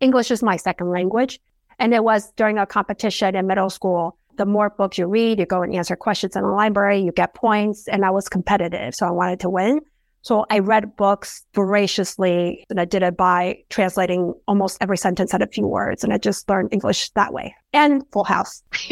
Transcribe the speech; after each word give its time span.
English 0.00 0.30
is 0.30 0.42
my 0.42 0.56
second 0.56 0.90
language. 0.90 1.40
And 1.78 1.94
it 1.94 2.02
was 2.02 2.32
during 2.32 2.58
a 2.58 2.66
competition 2.66 3.36
in 3.36 3.46
middle 3.46 3.70
school. 3.70 4.16
The 4.36 4.46
more 4.46 4.70
books 4.70 4.98
you 4.98 5.06
read, 5.06 5.38
you 5.38 5.46
go 5.46 5.62
and 5.62 5.74
answer 5.74 5.96
questions 5.96 6.36
in 6.36 6.42
the 6.42 6.48
library, 6.48 7.00
you 7.00 7.12
get 7.12 7.34
points. 7.34 7.88
And 7.88 8.04
I 8.04 8.10
was 8.10 8.28
competitive. 8.28 8.94
So 8.94 9.06
I 9.06 9.10
wanted 9.10 9.40
to 9.40 9.50
win. 9.50 9.80
So 10.22 10.44
I 10.50 10.58
read 10.58 10.96
books 10.96 11.44
voraciously 11.54 12.66
and 12.70 12.80
I 12.80 12.84
did 12.84 13.02
it 13.02 13.16
by 13.16 13.58
translating 13.70 14.34
almost 14.46 14.78
every 14.80 14.98
sentence 14.98 15.32
at 15.32 15.42
a 15.42 15.46
few 15.46 15.66
words. 15.66 16.04
And 16.04 16.12
I 16.12 16.18
just 16.18 16.48
learned 16.48 16.72
English 16.72 17.10
that 17.10 17.32
way 17.32 17.54
and 17.72 18.02
Full 18.12 18.24
House. 18.24 18.62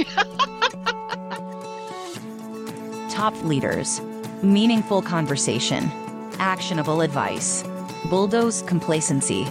Top 3.11 3.34
leaders, 3.45 4.00
meaningful 4.43 5.02
conversation, 5.02 5.91
actionable 6.38 7.00
advice, 7.00 7.64
bulldoze 8.09 8.62
complacency, 8.62 9.46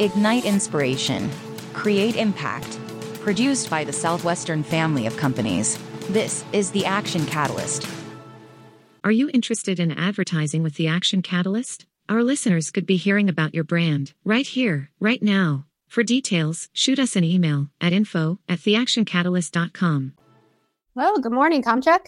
ignite 0.00 0.44
inspiration, 0.44 1.30
create 1.74 2.16
impact. 2.16 2.78
Produced 3.20 3.68
by 3.68 3.84
the 3.84 3.92
Southwestern 3.92 4.62
family 4.62 5.06
of 5.06 5.16
companies. 5.16 5.78
This 6.08 6.44
is 6.52 6.70
the 6.70 6.86
Action 6.86 7.26
Catalyst. 7.26 7.86
Are 9.04 9.12
you 9.12 9.30
interested 9.32 9.78
in 9.78 9.92
advertising 9.92 10.62
with 10.62 10.74
the 10.76 10.88
Action 10.88 11.22
Catalyst? 11.22 11.86
Our 12.08 12.24
listeners 12.24 12.70
could 12.70 12.86
be 12.86 12.96
hearing 12.96 13.28
about 13.28 13.54
your 13.54 13.64
brand 13.64 14.14
right 14.24 14.46
here, 14.46 14.90
right 15.00 15.22
now. 15.22 15.66
For 15.86 16.02
details, 16.02 16.68
shoot 16.72 16.98
us 16.98 17.14
an 17.14 17.24
email 17.24 17.68
at 17.80 17.92
info 17.92 18.38
at 18.48 18.58
theactioncatalyst.com. 18.60 20.14
Well, 20.94 21.18
good 21.18 21.32
morning, 21.32 21.62
Comcheck. 21.62 22.06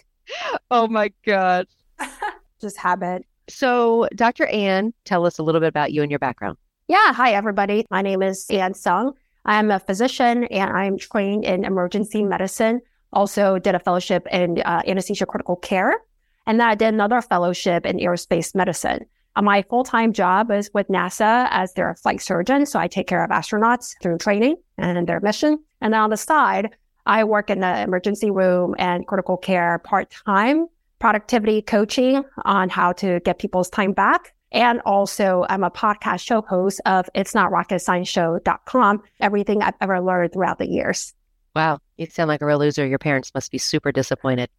Oh 0.71 0.89
my 0.89 1.13
God. 1.25 1.67
Just 2.61 2.79
habit. 2.79 3.25
So, 3.49 4.09
Dr. 4.15 4.47
Ann, 4.47 4.95
tell 5.05 5.27
us 5.27 5.39
a 5.39 5.43
little 5.43 5.61
bit 5.61 5.69
about 5.69 5.93
you 5.93 6.03
and 6.03 6.11
your 6.11 6.19
background. 6.19 6.59
Yeah. 6.93 7.15
Hi, 7.15 7.33
everybody. 7.33 7.87
My 7.91 8.03
name 8.03 8.23
is 8.23 8.45
Ann 8.51 8.75
Tsung. 8.75 9.15
I'm 9.47 9.71
a 9.71 9.81
physician 9.81 10.45
and 10.45 10.71
I'm 10.71 10.99
trained 10.99 11.43
in 11.43 11.65
emergency 11.65 12.23
medicine. 12.23 12.83
Also 13.15 13.59
did 13.59 13.75
a 13.75 13.79
fellowship 13.79 14.27
in 14.31 14.61
uh, 14.61 14.83
anesthesia 14.87 15.25
critical 15.25 15.57
care. 15.57 15.95
And 16.47 16.61
then 16.61 16.69
I 16.69 16.75
did 16.75 16.93
another 16.93 17.23
fellowship 17.23 17.87
in 17.87 17.97
aerospace 17.97 18.55
medicine. 18.55 19.07
Uh, 19.37 19.41
my 19.41 19.63
full-time 19.63 20.13
job 20.13 20.51
is 20.51 20.69
with 20.75 20.87
NASA 20.89 21.49
as 21.51 21.73
their 21.73 21.95
flight 21.95 22.21
surgeon. 22.21 22.67
So 22.67 22.79
I 22.79 22.89
take 22.89 23.07
care 23.07 23.25
of 23.25 23.31
astronauts 23.31 23.95
through 24.03 24.19
training 24.19 24.57
and 24.77 25.09
their 25.09 25.21
mission. 25.21 25.61
And 25.81 25.95
then 25.95 26.01
on 26.03 26.11
the 26.11 26.19
side, 26.19 26.77
I 27.07 27.25
work 27.25 27.49
in 27.49 27.61
the 27.61 27.81
emergency 27.81 28.31
room 28.31 28.75
and 28.79 29.07
critical 29.07 29.39
care 29.39 29.79
part-time 29.79 30.67
productivity 30.99 31.63
coaching 31.63 32.23
on 32.45 32.69
how 32.69 32.93
to 32.93 33.19
get 33.21 33.39
people's 33.39 33.71
time 33.71 33.95
back 33.95 34.35
and 34.53 34.81
also, 34.85 35.47
I'm 35.49 35.65
a 35.65 35.71
podcast 35.71 36.21
show 36.21 36.43
host 36.43 36.81
of 36.85 37.09
It's 37.15 37.35
Not 37.35 37.51
Rocket 37.51 37.81
Science 37.81 38.09
Show.com, 38.09 39.03
everything 39.21 39.63
I've 39.63 39.75
ever 39.81 40.01
learned 40.01 40.33
throughout 40.33 40.59
the 40.59 40.69
years. 40.69 41.15
Wow. 41.57 41.81
You 41.97 42.07
sound 42.07 42.29
like 42.29 42.43
a 42.43 42.47
real 42.47 42.59
loser. 42.59 42.87
Your 42.87 42.99
parents 42.99 43.33
must 43.35 43.51
be 43.51 43.59
super 43.59 43.93
disappointed. 43.93 44.51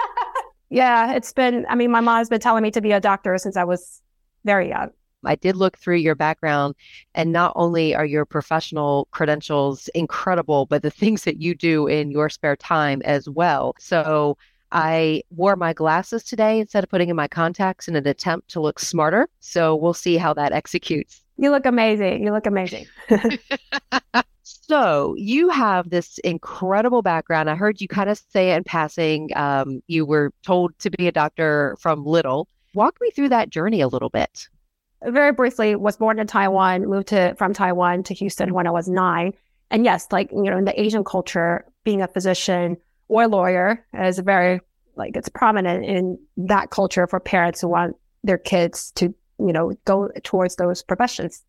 yeah, 0.70 1.14
it's 1.14 1.32
been, 1.32 1.66
I 1.68 1.76
mean, 1.76 1.90
my 1.90 2.00
mom's 2.00 2.28
been 2.28 2.40
telling 2.40 2.62
me 2.62 2.70
to 2.72 2.80
be 2.80 2.92
a 2.92 3.00
doctor 3.00 3.38
since 3.38 3.56
I 3.56 3.64
was 3.64 4.02
very 4.44 4.68
young. 4.68 4.90
I 5.24 5.34
did 5.34 5.56
look 5.56 5.78
through 5.78 5.96
your 5.96 6.14
background, 6.14 6.76
and 7.14 7.32
not 7.32 7.52
only 7.56 7.94
are 7.94 8.04
your 8.04 8.24
professional 8.24 9.08
credentials 9.10 9.88
incredible, 9.88 10.66
but 10.66 10.82
the 10.82 10.90
things 10.90 11.24
that 11.24 11.40
you 11.40 11.54
do 11.54 11.86
in 11.86 12.10
your 12.10 12.28
spare 12.28 12.56
time 12.56 13.02
as 13.04 13.28
well. 13.28 13.74
So, 13.78 14.38
I 14.72 15.22
wore 15.30 15.56
my 15.56 15.72
glasses 15.72 16.24
today 16.24 16.60
instead 16.60 16.84
of 16.84 16.90
putting 16.90 17.08
in 17.08 17.16
my 17.16 17.28
contacts 17.28 17.88
in 17.88 17.96
an 17.96 18.06
attempt 18.06 18.48
to 18.50 18.60
look 18.60 18.78
smarter. 18.78 19.28
So 19.40 19.74
we'll 19.74 19.94
see 19.94 20.16
how 20.16 20.34
that 20.34 20.52
executes. 20.52 21.22
You 21.38 21.50
look 21.50 21.66
amazing. 21.66 22.24
You 22.24 22.32
look 22.32 22.46
amazing. 22.46 22.86
so 24.42 25.14
you 25.16 25.48
have 25.48 25.88
this 25.90 26.18
incredible 26.18 27.00
background. 27.00 27.48
I 27.48 27.54
heard 27.54 27.80
you 27.80 27.88
kind 27.88 28.10
of 28.10 28.20
say 28.30 28.50
it 28.50 28.56
in 28.56 28.64
passing. 28.64 29.30
Um, 29.36 29.80
you 29.86 30.04
were 30.04 30.32
told 30.42 30.78
to 30.80 30.90
be 30.90 31.06
a 31.06 31.12
doctor 31.12 31.76
from 31.80 32.04
little. 32.04 32.48
Walk 32.74 32.98
me 33.00 33.10
through 33.12 33.30
that 33.30 33.50
journey 33.50 33.80
a 33.80 33.88
little 33.88 34.10
bit. 34.10 34.48
Very 35.04 35.32
briefly, 35.32 35.76
was 35.76 35.96
born 35.96 36.18
in 36.18 36.26
Taiwan, 36.26 36.86
moved 36.86 37.08
to 37.08 37.34
from 37.36 37.54
Taiwan 37.54 38.02
to 38.02 38.14
Houston 38.14 38.52
when 38.52 38.66
I 38.66 38.70
was 38.72 38.88
nine. 38.88 39.32
And 39.70 39.84
yes, 39.84 40.08
like 40.10 40.30
you 40.32 40.42
know, 40.42 40.58
in 40.58 40.64
the 40.64 40.78
Asian 40.80 41.04
culture, 41.04 41.64
being 41.84 42.02
a 42.02 42.08
physician 42.08 42.76
or 43.08 43.26
lawyer 43.26 43.84
is 43.94 44.18
very 44.18 44.60
like 44.96 45.16
it's 45.16 45.28
prominent 45.28 45.84
in 45.84 46.18
that 46.36 46.70
culture 46.70 47.06
for 47.06 47.20
parents 47.20 47.60
who 47.60 47.68
want 47.68 47.96
their 48.24 48.38
kids 48.38 48.90
to 48.92 49.14
you 49.38 49.52
know 49.52 49.72
go 49.84 50.08
towards 50.24 50.56
those 50.56 50.82
professions. 50.82 51.42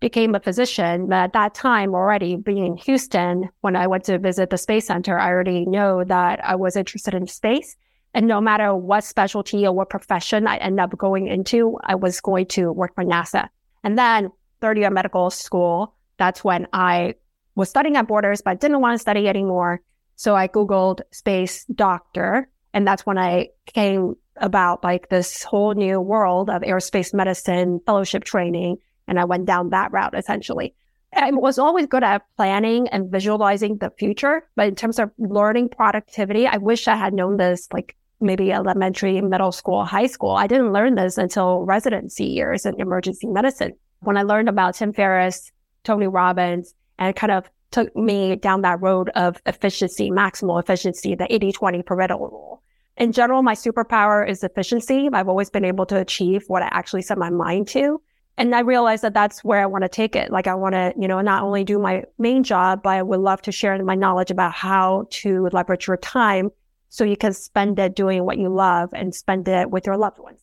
Became 0.00 0.34
a 0.34 0.40
physician 0.40 1.06
but 1.06 1.16
at 1.16 1.32
that 1.32 1.54
time 1.54 1.94
already 1.94 2.34
being 2.34 2.66
in 2.66 2.76
houston 2.76 3.48
when 3.60 3.76
i 3.76 3.86
went 3.86 4.02
to 4.04 4.18
visit 4.18 4.50
the 4.50 4.58
space 4.58 4.86
center 4.86 5.16
i 5.16 5.28
already 5.28 5.64
know 5.64 6.02
that 6.02 6.44
i 6.44 6.56
was 6.56 6.76
interested 6.76 7.14
in 7.14 7.26
space. 7.26 7.76
And 8.14 8.26
no 8.26 8.42
matter 8.42 8.74
what 8.74 9.04
specialty 9.04 9.64
or 9.64 9.72
what 9.72 9.90
profession 9.90 10.48
i 10.48 10.56
end 10.56 10.80
up 10.80 10.96
going 10.98 11.28
into 11.28 11.78
i 11.84 11.94
was 11.94 12.20
going 12.20 12.46
to 12.46 12.72
work 12.72 12.94
for 12.96 13.04
nasa. 13.04 13.48
And 13.84 13.96
then 13.96 14.30
third 14.60 14.76
year 14.76 14.90
medical 14.90 15.30
school 15.30 15.94
that's 16.18 16.42
when 16.42 16.66
i 16.72 17.14
was 17.54 17.68
studying 17.68 17.96
at 17.96 18.08
borders 18.08 18.42
but 18.42 18.60
didn't 18.60 18.80
want 18.80 18.94
to 18.94 18.98
study 18.98 19.28
anymore 19.28 19.80
so 20.16 20.34
I 20.34 20.48
Googled 20.48 21.00
space 21.10 21.64
doctor, 21.66 22.48
and 22.72 22.86
that's 22.86 23.04
when 23.04 23.18
I 23.18 23.48
came 23.66 24.14
about 24.36 24.82
like 24.82 25.08
this 25.08 25.42
whole 25.42 25.74
new 25.74 26.00
world 26.00 26.48
of 26.50 26.62
aerospace 26.62 27.12
medicine 27.12 27.80
fellowship 27.84 28.24
training. 28.24 28.78
And 29.06 29.18
I 29.20 29.24
went 29.24 29.46
down 29.46 29.70
that 29.70 29.92
route 29.92 30.16
essentially. 30.16 30.74
I 31.14 31.30
was 31.30 31.58
always 31.58 31.86
good 31.86 32.02
at 32.02 32.22
planning 32.36 32.88
and 32.88 33.10
visualizing 33.10 33.76
the 33.76 33.90
future. 33.98 34.48
But 34.56 34.68
in 34.68 34.74
terms 34.74 34.98
of 34.98 35.10
learning 35.18 35.68
productivity, 35.68 36.46
I 36.46 36.56
wish 36.56 36.88
I 36.88 36.96
had 36.96 37.12
known 37.12 37.36
this 37.36 37.68
like 37.72 37.96
maybe 38.20 38.52
elementary, 38.52 39.20
middle 39.20 39.52
school, 39.52 39.84
high 39.84 40.06
school. 40.06 40.30
I 40.30 40.46
didn't 40.46 40.72
learn 40.72 40.94
this 40.94 41.18
until 41.18 41.62
residency 41.62 42.24
years 42.24 42.64
in 42.64 42.80
emergency 42.80 43.26
medicine. 43.26 43.74
When 44.00 44.16
I 44.16 44.22
learned 44.22 44.48
about 44.48 44.76
Tim 44.76 44.92
Ferriss, 44.92 45.52
Tony 45.84 46.06
Robbins, 46.06 46.74
and 46.98 47.14
kind 47.14 47.32
of 47.32 47.50
took 47.72 47.94
me 47.96 48.36
down 48.36 48.62
that 48.62 48.80
road 48.80 49.10
of 49.14 49.40
efficiency, 49.46 50.10
maximal 50.10 50.62
efficiency, 50.62 51.14
the 51.14 51.32
80 51.32 51.52
20 51.52 51.82
Pareto 51.82 52.18
rule. 52.20 52.62
In 52.96 53.12
general, 53.12 53.42
my 53.42 53.54
superpower 53.54 54.28
is 54.28 54.44
efficiency. 54.44 55.08
I've 55.12 55.28
always 55.28 55.50
been 55.50 55.64
able 55.64 55.86
to 55.86 55.98
achieve 55.98 56.44
what 56.48 56.62
I 56.62 56.68
actually 56.70 57.02
set 57.02 57.18
my 57.18 57.30
mind 57.30 57.68
to. 57.68 58.00
And 58.36 58.54
I 58.54 58.60
realized 58.60 59.02
that 59.02 59.14
that's 59.14 59.44
where 59.44 59.60
I 59.60 59.66
want 59.66 59.82
to 59.82 59.88
take 59.88 60.16
it. 60.16 60.30
Like 60.30 60.46
I 60.46 60.54
want 60.54 60.74
to, 60.74 60.92
you 60.98 61.08
know, 61.08 61.20
not 61.20 61.42
only 61.42 61.64
do 61.64 61.78
my 61.78 62.04
main 62.18 62.42
job, 62.42 62.82
but 62.82 62.90
I 62.90 63.02
would 63.02 63.20
love 63.20 63.42
to 63.42 63.52
share 63.52 63.82
my 63.82 63.94
knowledge 63.94 64.30
about 64.30 64.52
how 64.52 65.06
to 65.10 65.48
leverage 65.52 65.86
your 65.86 65.96
time 65.96 66.50
so 66.88 67.04
you 67.04 67.16
can 67.16 67.32
spend 67.32 67.78
it 67.78 67.94
doing 67.96 68.24
what 68.24 68.38
you 68.38 68.48
love 68.48 68.90
and 68.92 69.14
spend 69.14 69.48
it 69.48 69.70
with 69.70 69.86
your 69.86 69.96
loved 69.96 70.18
ones. 70.18 70.40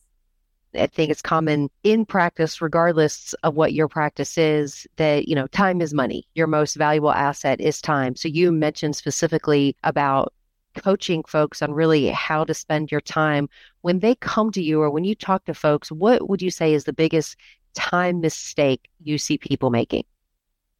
I 0.74 0.86
think 0.86 1.10
it's 1.10 1.22
common 1.22 1.68
in 1.82 2.06
practice, 2.06 2.62
regardless 2.62 3.34
of 3.42 3.54
what 3.54 3.72
your 3.72 3.88
practice 3.88 4.38
is, 4.38 4.86
that, 4.96 5.26
you 5.26 5.34
know, 5.34 5.48
time 5.48 5.80
is 5.80 5.92
money. 5.92 6.28
Your 6.34 6.46
most 6.46 6.76
valuable 6.76 7.10
asset 7.10 7.60
is 7.60 7.80
time. 7.80 8.14
So 8.14 8.28
you 8.28 8.52
mentioned 8.52 8.94
specifically 8.94 9.76
about 9.82 10.32
coaching 10.76 11.24
folks 11.24 11.60
on 11.60 11.72
really 11.72 12.06
how 12.08 12.44
to 12.44 12.54
spend 12.54 12.92
your 12.92 13.00
time. 13.00 13.48
When 13.80 13.98
they 13.98 14.14
come 14.14 14.52
to 14.52 14.62
you 14.62 14.80
or 14.80 14.90
when 14.90 15.02
you 15.02 15.16
talk 15.16 15.44
to 15.46 15.54
folks, 15.54 15.90
what 15.90 16.28
would 16.28 16.40
you 16.40 16.52
say 16.52 16.72
is 16.72 16.84
the 16.84 16.92
biggest 16.92 17.36
time 17.74 18.20
mistake 18.20 18.88
you 19.02 19.18
see 19.18 19.38
people 19.38 19.70
making? 19.70 20.04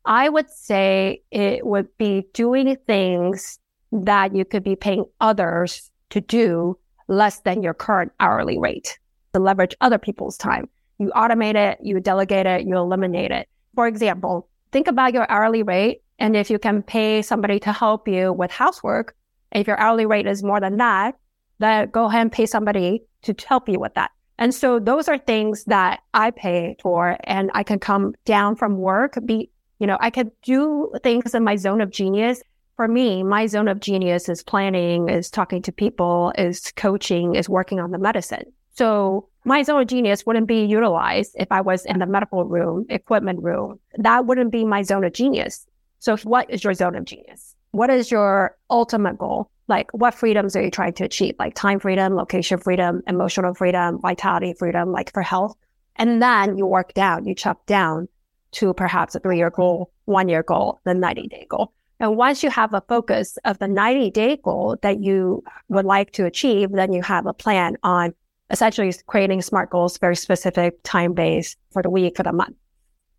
I 0.04 0.28
would 0.28 0.50
say 0.50 1.22
it 1.32 1.66
would 1.66 1.88
be 1.98 2.26
doing 2.32 2.76
things 2.86 3.58
that 3.90 4.36
you 4.36 4.44
could 4.44 4.62
be 4.62 4.76
paying 4.76 5.04
others 5.20 5.90
to 6.10 6.20
do 6.20 6.78
less 7.08 7.40
than 7.40 7.62
your 7.62 7.74
current 7.74 8.12
hourly 8.20 8.56
rate 8.56 8.99
to 9.34 9.40
leverage 9.40 9.74
other 9.80 9.98
people's 9.98 10.36
time. 10.36 10.68
You 10.98 11.10
automate 11.16 11.54
it, 11.54 11.78
you 11.82 12.00
delegate 12.00 12.46
it, 12.46 12.66
you 12.66 12.76
eliminate 12.76 13.30
it. 13.30 13.48
For 13.74 13.86
example, 13.86 14.48
think 14.72 14.88
about 14.88 15.14
your 15.14 15.30
hourly 15.30 15.62
rate. 15.62 16.02
And 16.18 16.36
if 16.36 16.50
you 16.50 16.58
can 16.58 16.82
pay 16.82 17.22
somebody 17.22 17.58
to 17.60 17.72
help 17.72 18.06
you 18.06 18.32
with 18.32 18.50
housework, 18.50 19.16
if 19.52 19.66
your 19.66 19.78
hourly 19.80 20.06
rate 20.06 20.26
is 20.26 20.42
more 20.42 20.60
than 20.60 20.76
that, 20.76 21.16
then 21.58 21.88
go 21.90 22.04
ahead 22.04 22.22
and 22.22 22.32
pay 22.32 22.46
somebody 22.46 23.02
to 23.22 23.34
help 23.46 23.68
you 23.68 23.78
with 23.78 23.94
that. 23.94 24.10
And 24.38 24.54
so 24.54 24.78
those 24.78 25.08
are 25.08 25.18
things 25.18 25.64
that 25.64 26.00
I 26.14 26.30
pay 26.30 26.76
for 26.82 27.18
and 27.24 27.50
I 27.54 27.62
can 27.62 27.78
come 27.78 28.14
down 28.24 28.56
from 28.56 28.78
work, 28.78 29.18
be, 29.24 29.50
you 29.78 29.86
know, 29.86 29.98
I 30.00 30.10
could 30.10 30.30
do 30.42 30.92
things 31.02 31.34
in 31.34 31.44
my 31.44 31.56
zone 31.56 31.80
of 31.80 31.90
genius. 31.90 32.42
For 32.76 32.88
me, 32.88 33.22
my 33.22 33.46
zone 33.46 33.68
of 33.68 33.80
genius 33.80 34.30
is 34.30 34.42
planning, 34.42 35.10
is 35.10 35.30
talking 35.30 35.60
to 35.62 35.72
people, 35.72 36.32
is 36.38 36.72
coaching, 36.76 37.34
is 37.34 37.48
working 37.48 37.80
on 37.80 37.90
the 37.90 37.98
medicine. 37.98 38.52
So 38.72 39.28
my 39.44 39.62
zone 39.62 39.82
of 39.82 39.88
genius 39.88 40.26
wouldn't 40.26 40.46
be 40.46 40.64
utilized 40.64 41.34
if 41.38 41.50
I 41.50 41.60
was 41.60 41.84
in 41.86 41.98
the 41.98 42.06
medical 42.06 42.44
room, 42.44 42.86
equipment 42.88 43.42
room. 43.42 43.78
That 43.96 44.26
wouldn't 44.26 44.52
be 44.52 44.64
my 44.64 44.82
zone 44.82 45.04
of 45.04 45.12
genius. 45.12 45.66
So 45.98 46.16
what 46.18 46.50
is 46.50 46.62
your 46.64 46.74
zone 46.74 46.96
of 46.96 47.04
genius? 47.04 47.54
What 47.72 47.90
is 47.90 48.10
your 48.10 48.56
ultimate 48.68 49.18
goal? 49.18 49.50
Like 49.68 49.90
what 49.92 50.14
freedoms 50.14 50.56
are 50.56 50.62
you 50.62 50.70
trying 50.70 50.94
to 50.94 51.04
achieve? 51.04 51.36
Like 51.38 51.54
time 51.54 51.78
freedom, 51.78 52.14
location 52.14 52.58
freedom, 52.58 53.02
emotional 53.06 53.54
freedom, 53.54 54.00
vitality 54.00 54.54
freedom, 54.58 54.92
like 54.92 55.12
for 55.12 55.22
health. 55.22 55.56
And 55.96 56.22
then 56.22 56.56
you 56.56 56.66
work 56.66 56.94
down, 56.94 57.26
you 57.26 57.34
chop 57.34 57.66
down 57.66 58.08
to 58.52 58.74
perhaps 58.74 59.14
a 59.14 59.20
three 59.20 59.36
year 59.36 59.50
goal, 59.50 59.92
one 60.06 60.28
year 60.28 60.42
goal, 60.42 60.80
the 60.84 60.94
90 60.94 61.28
day 61.28 61.46
goal. 61.48 61.72
And 62.00 62.16
once 62.16 62.42
you 62.42 62.50
have 62.50 62.72
a 62.72 62.80
focus 62.88 63.38
of 63.44 63.58
the 63.58 63.68
90 63.68 64.10
day 64.10 64.38
goal 64.42 64.76
that 64.82 65.00
you 65.00 65.44
would 65.68 65.84
like 65.84 66.12
to 66.12 66.24
achieve, 66.24 66.72
then 66.72 66.92
you 66.92 67.02
have 67.02 67.26
a 67.26 67.34
plan 67.34 67.76
on 67.82 68.14
essentially 68.50 68.92
creating 69.06 69.42
smart 69.42 69.70
goals, 69.70 69.98
very 69.98 70.16
specific 70.16 70.82
time 70.82 71.14
based 71.14 71.56
for 71.72 71.82
the 71.82 71.90
week, 71.90 72.16
for 72.16 72.22
the 72.22 72.32
month. 72.32 72.56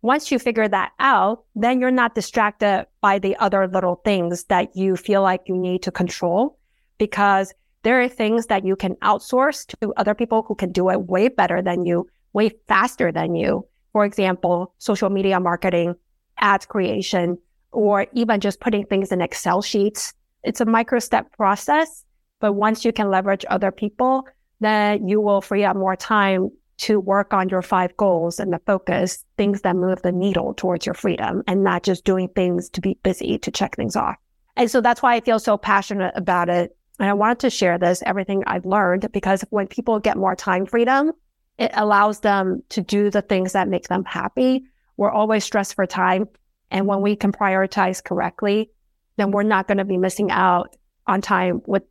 Once 0.02 0.32
you 0.32 0.38
figure 0.38 0.68
that 0.68 0.92
out, 0.98 1.44
then 1.54 1.80
you're 1.80 1.90
not 1.90 2.14
distracted 2.14 2.86
by 3.00 3.18
the 3.18 3.36
other 3.36 3.68
little 3.68 3.96
things 4.04 4.44
that 4.44 4.76
you 4.76 4.96
feel 4.96 5.22
like 5.22 5.42
you 5.46 5.56
need 5.56 5.82
to 5.82 5.92
control 5.92 6.58
because 6.98 7.54
there 7.82 8.00
are 8.00 8.08
things 8.08 8.46
that 8.46 8.64
you 8.64 8.76
can 8.76 8.94
outsource 8.96 9.66
to 9.66 9.92
other 9.96 10.14
people 10.14 10.44
who 10.46 10.54
can 10.54 10.72
do 10.72 10.90
it 10.90 11.02
way 11.02 11.28
better 11.28 11.62
than 11.62 11.86
you, 11.86 12.08
way 12.32 12.50
faster 12.68 13.12
than 13.12 13.34
you. 13.34 13.66
For 13.92 14.04
example, 14.04 14.74
social 14.78 15.10
media 15.10 15.38
marketing, 15.38 15.94
ads 16.38 16.66
creation, 16.66 17.38
or 17.70 18.06
even 18.12 18.40
just 18.40 18.60
putting 18.60 18.86
things 18.86 19.12
in 19.12 19.20
Excel 19.20 19.62
sheets. 19.62 20.14
It's 20.42 20.60
a 20.60 20.64
micro 20.64 20.98
step 20.98 21.30
process, 21.32 22.04
but 22.40 22.54
once 22.54 22.84
you 22.84 22.92
can 22.92 23.10
leverage 23.10 23.44
other 23.48 23.70
people, 23.70 24.26
then 24.64 25.08
you 25.08 25.20
will 25.20 25.40
free 25.40 25.64
up 25.64 25.76
more 25.76 25.96
time 25.96 26.50
to 26.78 26.98
work 26.98 27.32
on 27.32 27.48
your 27.48 27.62
five 27.62 27.96
goals 27.96 28.40
and 28.40 28.52
the 28.52 28.60
focus, 28.66 29.24
things 29.36 29.60
that 29.60 29.76
move 29.76 30.02
the 30.02 30.10
needle 30.10 30.54
towards 30.54 30.84
your 30.84 30.94
freedom 30.94 31.42
and 31.46 31.62
not 31.62 31.82
just 31.82 32.04
doing 32.04 32.28
things 32.28 32.68
to 32.70 32.80
be 32.80 32.98
busy 33.02 33.38
to 33.38 33.50
check 33.50 33.76
things 33.76 33.94
off. 33.94 34.16
And 34.56 34.70
so 34.70 34.80
that's 34.80 35.02
why 35.02 35.14
I 35.14 35.20
feel 35.20 35.38
so 35.38 35.56
passionate 35.56 36.12
about 36.16 36.48
it. 36.48 36.76
And 36.98 37.08
I 37.08 37.14
wanted 37.14 37.38
to 37.40 37.50
share 37.50 37.78
this, 37.78 38.02
everything 38.04 38.42
I've 38.46 38.66
learned, 38.66 39.10
because 39.12 39.44
when 39.50 39.66
people 39.66 39.98
get 40.00 40.16
more 40.16 40.36
time 40.36 40.66
freedom, 40.66 41.12
it 41.58 41.70
allows 41.74 42.20
them 42.20 42.62
to 42.70 42.80
do 42.80 43.10
the 43.10 43.22
things 43.22 43.52
that 43.52 43.68
make 43.68 43.88
them 43.88 44.04
happy. 44.04 44.64
We're 44.96 45.10
always 45.10 45.44
stressed 45.44 45.74
for 45.74 45.86
time. 45.86 46.28
And 46.70 46.86
when 46.86 47.00
we 47.00 47.16
can 47.16 47.32
prioritize 47.32 48.02
correctly, 48.02 48.70
then 49.16 49.30
we're 49.30 49.42
not 49.42 49.68
going 49.68 49.78
to 49.78 49.84
be 49.84 49.98
missing 49.98 50.30
out 50.30 50.76
on 51.06 51.20
time 51.20 51.62
with 51.66 51.82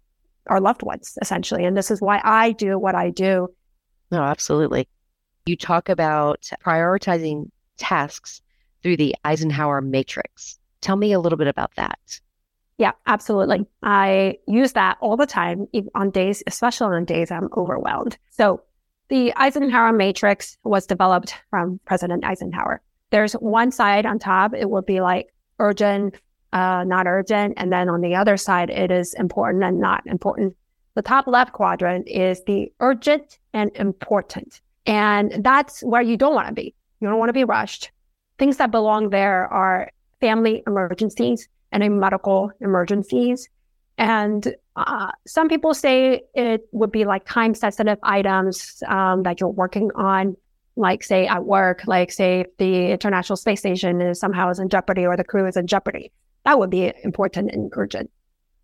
our 0.48 0.60
loved 0.60 0.84
ones, 0.84 1.18
essentially. 1.22 1.66
And 1.66 1.78
this 1.78 1.92
is 1.92 2.02
why 2.02 2.22
I 2.24 2.52
do 2.52 2.78
what 2.78 2.96
I 2.96 3.10
do. 3.10 3.48
No, 4.12 4.22
absolutely. 4.22 4.88
You 5.46 5.56
talk 5.56 5.90
about 5.90 6.50
prioritizing 6.66 7.50
tasks 7.78 8.42
through 8.84 8.98
the 8.98 9.16
Eisenhower 9.24 9.82
matrix. 9.82 10.60
Tell 10.82 10.96
me 10.96 11.14
a 11.14 11.20
little 11.20 11.38
bit 11.38 11.48
about 11.48 11.74
that. 11.76 12.20
Yeah, 12.78 12.92
absolutely. 13.06 13.66
I 13.84 14.40
use 14.48 14.74
that 14.74 14.98
all 15.02 15.16
the 15.16 15.28
time 15.28 15.68
on 15.94 16.10
days, 16.10 16.42
especially 16.48 16.96
on 16.96 17.06
days 17.06 17.30
I'm 17.30 17.50
overwhelmed. 17.56 18.18
So 18.32 18.64
the 19.10 19.34
Eisenhower 19.36 19.94
matrix 19.94 20.58
was 20.64 20.88
developed 20.88 21.36
from 21.50 21.80
President 21.86 22.26
Eisenhower. 22.26 22.82
There's 23.12 23.34
one 23.34 23.72
side 23.72 24.06
on 24.06 24.20
top, 24.20 24.54
it 24.56 24.70
will 24.70 24.82
be 24.82 25.02
like 25.02 25.34
urgent, 25.60 26.16
uh, 26.54 26.84
not 26.86 27.08
urgent. 27.08 27.54
And 27.58 27.72
then 27.72 27.90
on 27.90 28.02
the 28.02 28.16
other 28.16 28.38
side, 28.38 28.70
it 28.70 28.92
is 28.92 29.14
important 29.14 29.64
and 29.64 29.80
not 29.80 30.06
important. 30.06 30.56
The 30.96 31.02
top 31.02 31.28
left 31.28 31.54
quadrant 31.54 32.08
is 32.08 32.44
the 32.46 32.72
urgent 32.80 33.40
and 33.54 33.72
important. 33.76 34.62
And 34.86 35.44
that's 35.44 35.82
where 35.82 36.02
you 36.02 36.18
don't 36.18 36.36
want 36.36 36.48
to 36.48 36.54
be. 36.54 36.76
You 37.00 37.08
don't 37.08 37.20
want 37.20 37.30
to 37.30 37.34
be 37.34 37.44
rushed. 37.44 37.92
Things 38.38 38.58
that 38.58 38.72
belong 38.72 39.10
there 39.10 39.48
are 39.48 39.92
family 40.20 40.64
emergencies 40.68 41.48
and 41.72 42.00
medical 42.00 42.52
emergencies. 42.60 43.50
And 43.98 44.54
uh, 44.76 45.12
some 45.28 45.48
people 45.48 45.74
say 45.74 46.24
it 46.34 46.68
would 46.72 46.92
be 46.92 47.06
like 47.06 47.26
time 47.26 47.54
sensitive 47.54 48.00
items 48.04 48.82
um, 48.88 49.24
that 49.24 49.40
you're 49.40 49.50
working 49.50 49.92
on 49.96 50.36
like 50.76 51.04
say 51.04 51.28
at 51.28 51.46
work, 51.46 51.84
like 51.86 52.12
say 52.12 52.46
the 52.58 52.92
International 52.92 53.36
Space 53.36 53.60
Station 53.60 54.02
is 54.02 54.20
somehow 54.20 54.50
is 54.50 54.60
in 54.60 54.70
jeopardy 54.70 55.06
or 55.06 55.18
the 55.18 55.24
crew 55.24 55.46
is 55.46 55.58
in 55.58 55.68
jeopardy. 55.68 56.12
That 56.46 56.60
would 56.60 56.70
be 56.70 56.92
important 57.04 57.52
and 57.52 57.72
urgent. 57.76 58.10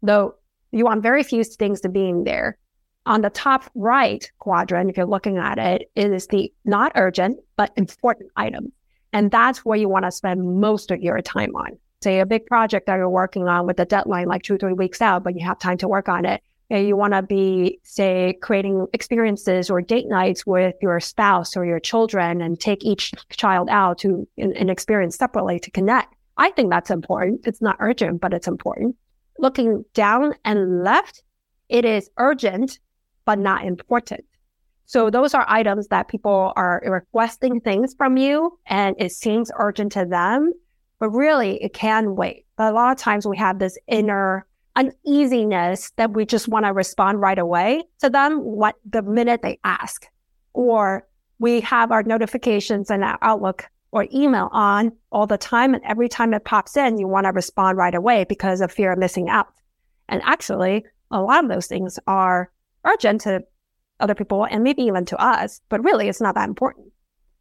Though 0.01 0.35
you 0.71 0.85
want 0.85 1.03
very 1.03 1.23
few 1.23 1.43
things 1.43 1.81
to 1.81 1.89
be 1.89 2.07
in 2.07 2.23
there. 2.23 2.57
On 3.05 3.21
the 3.21 3.29
top 3.29 3.63
right 3.73 4.29
quadrant, 4.39 4.89
if 4.89 4.97
you're 4.97 5.05
looking 5.05 5.37
at 5.37 5.57
it, 5.57 5.89
it 5.95 6.11
is 6.11 6.27
the 6.27 6.51
not 6.65 6.91
urgent, 6.95 7.39
but 7.55 7.71
important 7.77 8.31
item. 8.35 8.73
And 9.13 9.31
that's 9.31 9.63
where 9.63 9.77
you 9.77 9.87
want 9.87 10.03
to 10.03 10.11
spend 10.11 10.59
most 10.59 10.91
of 10.91 11.01
your 11.01 11.21
time 11.21 11.55
on. 11.55 11.77
Say 12.03 12.19
a 12.19 12.25
big 12.25 12.45
project 12.45 12.85
that 12.87 12.97
you're 12.97 13.09
working 13.09 13.47
on 13.47 13.65
with 13.65 13.79
a 13.79 13.85
deadline 13.85 14.27
like 14.27 14.43
two, 14.43 14.57
three 14.57 14.73
weeks 14.73 15.01
out, 15.01 15.23
but 15.23 15.35
you 15.35 15.45
have 15.45 15.57
time 15.57 15.77
to 15.77 15.87
work 15.87 16.09
on 16.09 16.25
it 16.25 16.41
you 16.69 16.97
want 16.97 17.13
to 17.13 17.21
be, 17.21 17.79
say, 17.83 18.37
creating 18.41 18.87
experiences 18.93 19.69
or 19.69 19.81
date 19.81 20.07
nights 20.07 20.45
with 20.45 20.75
your 20.81 20.99
spouse 20.99 21.55
or 21.55 21.65
your 21.65 21.79
children 21.79 22.41
and 22.41 22.59
take 22.59 22.83
each 22.83 23.13
child 23.29 23.69
out 23.69 23.99
to 23.99 24.27
an 24.37 24.69
experience 24.69 25.15
separately 25.15 25.59
to 25.59 25.71
connect. 25.71 26.13
I 26.37 26.51
think 26.51 26.69
that's 26.69 26.89
important. 26.91 27.41
It's 27.45 27.61
not 27.61 27.77
urgent, 27.79 28.21
but 28.21 28.33
it's 28.33 28.47
important. 28.47 28.95
Looking 29.39 29.83
down 29.93 30.33
and 30.45 30.83
left, 30.83 31.23
it 31.69 31.85
is 31.85 32.09
urgent, 32.17 32.79
but 33.25 33.39
not 33.39 33.65
important. 33.65 34.23
So 34.85 35.09
those 35.09 35.33
are 35.33 35.45
items 35.49 35.87
that 35.89 36.07
people 36.07 36.53
are 36.55 36.81
requesting 36.85 37.59
things 37.59 37.93
from 37.97 38.15
you 38.15 38.57
and 38.67 38.95
it 38.97 39.11
seems 39.11 39.51
urgent 39.57 39.91
to 39.93 40.05
them, 40.05 40.53
but 40.99 41.09
really 41.09 41.61
it 41.61 41.73
can 41.73 42.15
wait. 42.15 42.45
But 42.55 42.71
a 42.71 42.75
lot 42.75 42.91
of 42.91 42.97
times 42.97 43.27
we 43.27 43.35
have 43.37 43.59
this 43.59 43.77
inner 43.87 44.47
uneasiness 44.77 45.91
that 45.97 46.13
we 46.13 46.25
just 46.25 46.47
want 46.47 46.65
to 46.65 46.71
respond 46.71 47.19
right 47.19 47.37
away 47.37 47.83
to 47.99 48.09
them 48.09 48.39
what 48.39 48.75
the 48.89 49.01
minute 49.01 49.41
they 49.41 49.59
ask. 49.63 50.07
Or 50.53 51.05
we 51.39 51.59
have 51.61 51.91
our 51.91 52.03
notifications 52.03 52.89
and 52.89 53.03
our 53.03 53.17
Outlook 53.21 53.65
or 53.97 54.07
email 54.13 54.49
on 54.51 54.91
all 55.11 55.27
the 55.27 55.37
time. 55.37 55.73
And 55.73 55.83
every 55.83 56.07
time 56.07 56.33
it 56.33 56.45
pops 56.45 56.77
in, 56.77 56.97
you 56.97 57.07
want 57.07 57.25
to 57.25 57.31
respond 57.31 57.77
right 57.77 57.95
away 57.95 58.25
because 58.25 58.61
of 58.61 58.71
fear 58.71 58.91
of 58.91 58.99
missing 58.99 59.29
out. 59.29 59.47
And 60.07 60.21
actually, 60.23 60.85
a 61.11 61.21
lot 61.21 61.43
of 61.43 61.49
those 61.49 61.67
things 61.67 61.99
are 62.07 62.51
urgent 62.85 63.21
to 63.21 63.43
other 63.99 64.15
people 64.15 64.45
and 64.45 64.63
maybe 64.63 64.83
even 64.83 65.05
to 65.05 65.17
us, 65.17 65.61
but 65.69 65.83
really 65.83 66.07
it's 66.07 66.21
not 66.21 66.35
that 66.35 66.47
important. 66.47 66.87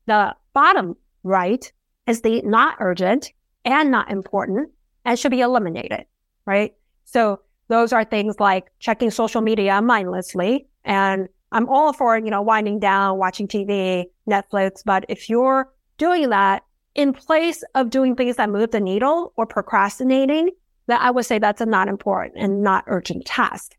The 0.06 0.34
bottom 0.54 0.96
right 1.22 1.70
is 2.06 2.22
the 2.22 2.40
not 2.42 2.76
urgent 2.80 3.32
and 3.64 3.90
not 3.90 4.10
important 4.10 4.70
and 5.04 5.18
should 5.18 5.30
be 5.30 5.40
eliminated, 5.40 6.06
right? 6.46 6.74
So 7.04 7.40
those 7.68 7.92
are 7.92 8.04
things 8.04 8.40
like 8.40 8.70
checking 8.78 9.10
social 9.10 9.40
media 9.40 9.82
mindlessly. 9.82 10.68
And 10.84 11.28
I'm 11.52 11.68
all 11.68 11.92
for, 11.92 12.16
you 12.18 12.30
know, 12.30 12.42
winding 12.42 12.78
down, 12.80 13.18
watching 13.18 13.48
TV, 13.48 14.04
Netflix. 14.28 14.82
But 14.84 15.04
if 15.08 15.28
you're 15.28 15.68
doing 15.98 16.30
that 16.30 16.64
in 16.94 17.12
place 17.12 17.62
of 17.74 17.90
doing 17.90 18.16
things 18.16 18.36
that 18.36 18.50
move 18.50 18.70
the 18.70 18.80
needle 18.80 19.32
or 19.36 19.46
procrastinating, 19.46 20.50
that 20.86 21.00
I 21.00 21.10
would 21.10 21.26
say 21.26 21.38
that's 21.38 21.60
a 21.60 21.66
not 21.66 21.88
important 21.88 22.36
and 22.36 22.62
not 22.62 22.84
urgent 22.86 23.26
task. 23.26 23.76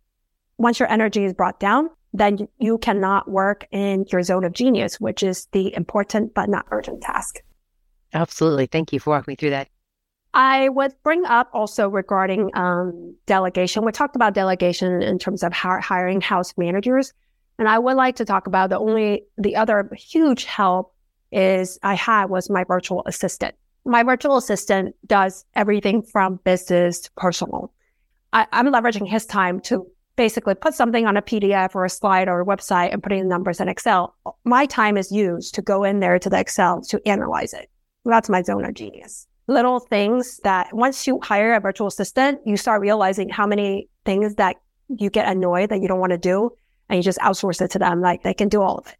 Once 0.58 0.80
your 0.80 0.92
energy 0.92 1.24
is 1.24 1.34
brought 1.34 1.60
down, 1.60 1.90
then 2.14 2.48
you 2.60 2.78
cannot 2.78 3.30
work 3.30 3.68
in 3.72 4.06
your 4.12 4.24
zone 4.24 4.44
of 4.44 4.54
genius, 4.54 5.00
which 5.00 5.24
is 5.24 5.48
the 5.52 5.74
important 5.76 6.34
but 6.34 6.50
not 6.50 6.66
urgent 6.72 7.02
task. 7.02 7.42
Absolutely. 8.14 8.66
Thank 8.66 8.94
you 8.94 9.00
for 9.00 9.12
walking 9.12 9.32
me 9.32 9.36
through 9.36 9.52
that. 9.52 9.70
I 10.34 10.70
would 10.70 10.94
bring 11.04 11.26
up 11.26 11.50
also 11.54 11.90
regarding 11.90 12.52
um, 12.54 13.16
delegation. 13.26 13.84
We 13.84 13.92
talked 13.92 14.16
about 14.16 14.34
delegation 14.34 15.02
in 15.02 15.18
terms 15.18 15.44
of 15.44 15.54
hiring 15.54 16.22
house 16.22 16.54
managers. 16.58 17.14
And 17.60 17.68
I 17.68 17.80
would 17.80 17.96
like 17.96 18.18
to 18.18 18.26
talk 18.26 18.46
about 18.46 18.70
the 18.70 18.78
only, 18.78 19.24
the 19.38 19.56
other 19.56 19.90
huge 19.96 20.46
help 20.46 20.94
is 21.32 21.80
I 21.84 21.96
had 21.96 22.26
was 22.26 22.50
my 22.50 22.64
virtual 22.64 23.04
assistant. 23.06 23.56
My 23.86 24.04
virtual 24.04 24.38
assistant 24.38 24.96
does 25.06 25.46
everything 25.56 26.02
from 26.02 26.40
business 26.44 27.02
to 27.02 27.12
personal. 27.16 27.72
I, 28.34 28.48
I'm 28.52 28.68
leveraging 28.68 29.08
his 29.08 29.26
time 29.26 29.60
to 29.62 29.88
basically 30.16 30.56
put 30.56 30.74
something 30.74 31.06
on 31.06 31.16
a 31.16 31.22
PDF 31.22 31.76
or 31.76 31.86
a 31.86 31.90
slide 31.90 32.28
or 32.28 32.42
a 32.42 32.46
website 32.46 32.92
and 32.92 33.02
putting 33.02 33.24
the 33.24 33.30
numbers 33.30 33.62
in 33.62 33.70
Excel. 33.70 34.16
My 34.44 34.66
time 34.66 34.98
is 34.98 35.12
used 35.12 35.56
to 35.56 35.62
go 35.62 35.84
in 35.84 36.00
there 36.00 36.20
to 36.20 36.30
the 36.30 36.40
Excel 36.40 36.82
to 36.82 37.08
analyze 37.08 37.54
it. 37.54 37.70
That's 38.04 38.30
my 38.30 38.42
zone 38.42 38.66
of 38.66 38.74
genius 38.74 39.28
little 39.48 39.80
things 39.80 40.40
that 40.44 40.74
once 40.74 41.08
you 41.08 41.20
hire 41.22 41.56
a 41.56 41.60
virtual 41.60 41.88
assistant, 41.88 42.40
you 42.46 42.58
start 42.58 42.82
realizing 42.82 43.30
how 43.30 43.48
many 43.48 43.90
things 44.06 44.36
that 44.36 44.58
you 44.90 45.10
get 45.10 45.28
annoyed 45.28 45.70
that 45.70 45.82
you 45.82 45.88
don't 45.88 46.00
want 46.00 46.12
to 46.12 46.18
do 46.18 46.52
and 46.90 46.98
you 46.98 47.04
just 47.04 47.20
outsource 47.20 47.62
it 47.62 47.72
to 47.72 47.80
them. 47.80 48.02
Like 48.02 48.24
they 48.24 48.34
can 48.34 48.50
do 48.50 48.62
all 48.62 48.78
of 48.78 48.88
it. 48.88 48.96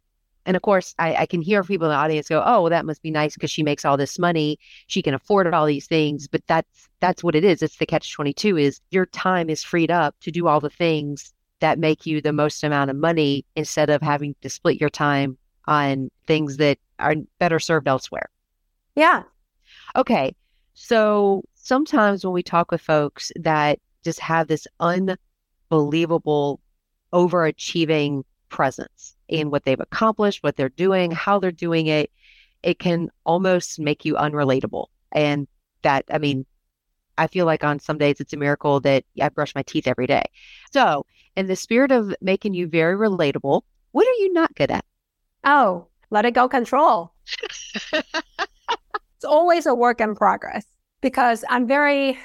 And 0.48 0.56
of 0.56 0.62
course, 0.62 0.94
I, 0.98 1.14
I 1.14 1.26
can 1.26 1.42
hear 1.42 1.62
people 1.62 1.86
in 1.86 1.92
the 1.92 1.96
audience 1.96 2.28
go, 2.28 2.42
"Oh, 2.44 2.62
well, 2.62 2.70
that 2.70 2.86
must 2.86 3.02
be 3.02 3.10
nice 3.12 3.34
because 3.34 3.50
she 3.50 3.62
makes 3.62 3.84
all 3.84 3.96
this 3.96 4.18
money. 4.18 4.58
She 4.88 5.02
can 5.02 5.14
afford 5.14 5.52
all 5.54 5.66
these 5.66 5.86
things." 5.86 6.26
But 6.26 6.42
that's 6.48 6.88
that's 7.00 7.22
what 7.22 7.36
it 7.36 7.44
is. 7.44 7.62
It's 7.62 7.76
the 7.76 7.86
catch 7.86 8.12
twenty 8.12 8.32
two. 8.32 8.56
Is 8.56 8.80
your 8.90 9.06
time 9.06 9.50
is 9.50 9.62
freed 9.62 9.90
up 9.90 10.16
to 10.22 10.32
do 10.32 10.48
all 10.48 10.60
the 10.60 10.70
things 10.70 11.32
that 11.60 11.78
make 11.78 12.06
you 12.06 12.20
the 12.20 12.32
most 12.32 12.64
amount 12.64 12.90
of 12.90 12.96
money 12.96 13.44
instead 13.56 13.90
of 13.90 14.02
having 14.02 14.34
to 14.42 14.50
split 14.50 14.80
your 14.80 14.90
time 14.90 15.38
on 15.66 16.10
things 16.26 16.56
that 16.56 16.78
are 16.98 17.14
better 17.38 17.58
served 17.58 17.86
elsewhere. 17.88 18.30
Yeah, 18.96 19.24
Okay. 19.96 20.34
So 20.74 21.42
sometimes 21.54 22.24
when 22.24 22.32
we 22.32 22.42
talk 22.42 22.70
with 22.70 22.80
folks 22.80 23.32
that 23.36 23.80
just 24.04 24.20
have 24.20 24.46
this 24.46 24.66
unbelievable 24.80 26.60
overachieving 27.12 28.22
presence 28.48 29.16
in 29.28 29.50
what 29.50 29.64
they've 29.64 29.80
accomplished, 29.80 30.42
what 30.42 30.56
they're 30.56 30.68
doing, 30.68 31.10
how 31.10 31.38
they're 31.38 31.52
doing 31.52 31.86
it, 31.86 32.10
it 32.62 32.78
can 32.78 33.10
almost 33.24 33.78
make 33.78 34.04
you 34.04 34.14
unrelatable. 34.14 34.86
And 35.12 35.46
that, 35.82 36.04
I 36.10 36.18
mean, 36.18 36.44
I 37.16 37.26
feel 37.26 37.46
like 37.46 37.64
on 37.64 37.80
some 37.80 37.98
days 37.98 38.20
it's 38.20 38.32
a 38.32 38.36
miracle 38.36 38.80
that 38.80 39.04
I 39.20 39.28
brush 39.28 39.54
my 39.54 39.62
teeth 39.62 39.86
every 39.86 40.06
day. 40.06 40.24
So, 40.72 41.04
in 41.36 41.46
the 41.46 41.56
spirit 41.56 41.92
of 41.92 42.14
making 42.20 42.54
you 42.54 42.66
very 42.66 42.96
relatable, 42.96 43.62
what 43.92 44.06
are 44.06 44.20
you 44.20 44.32
not 44.32 44.54
good 44.54 44.70
at? 44.70 44.84
Oh, 45.44 45.86
let 46.10 46.24
it 46.24 46.32
go 46.32 46.48
control. 46.48 47.12
it's 47.92 49.24
always 49.24 49.66
a 49.66 49.74
work 49.74 50.00
in 50.00 50.14
progress 50.14 50.64
because 51.00 51.44
I'm 51.48 51.66
very, 51.66 52.18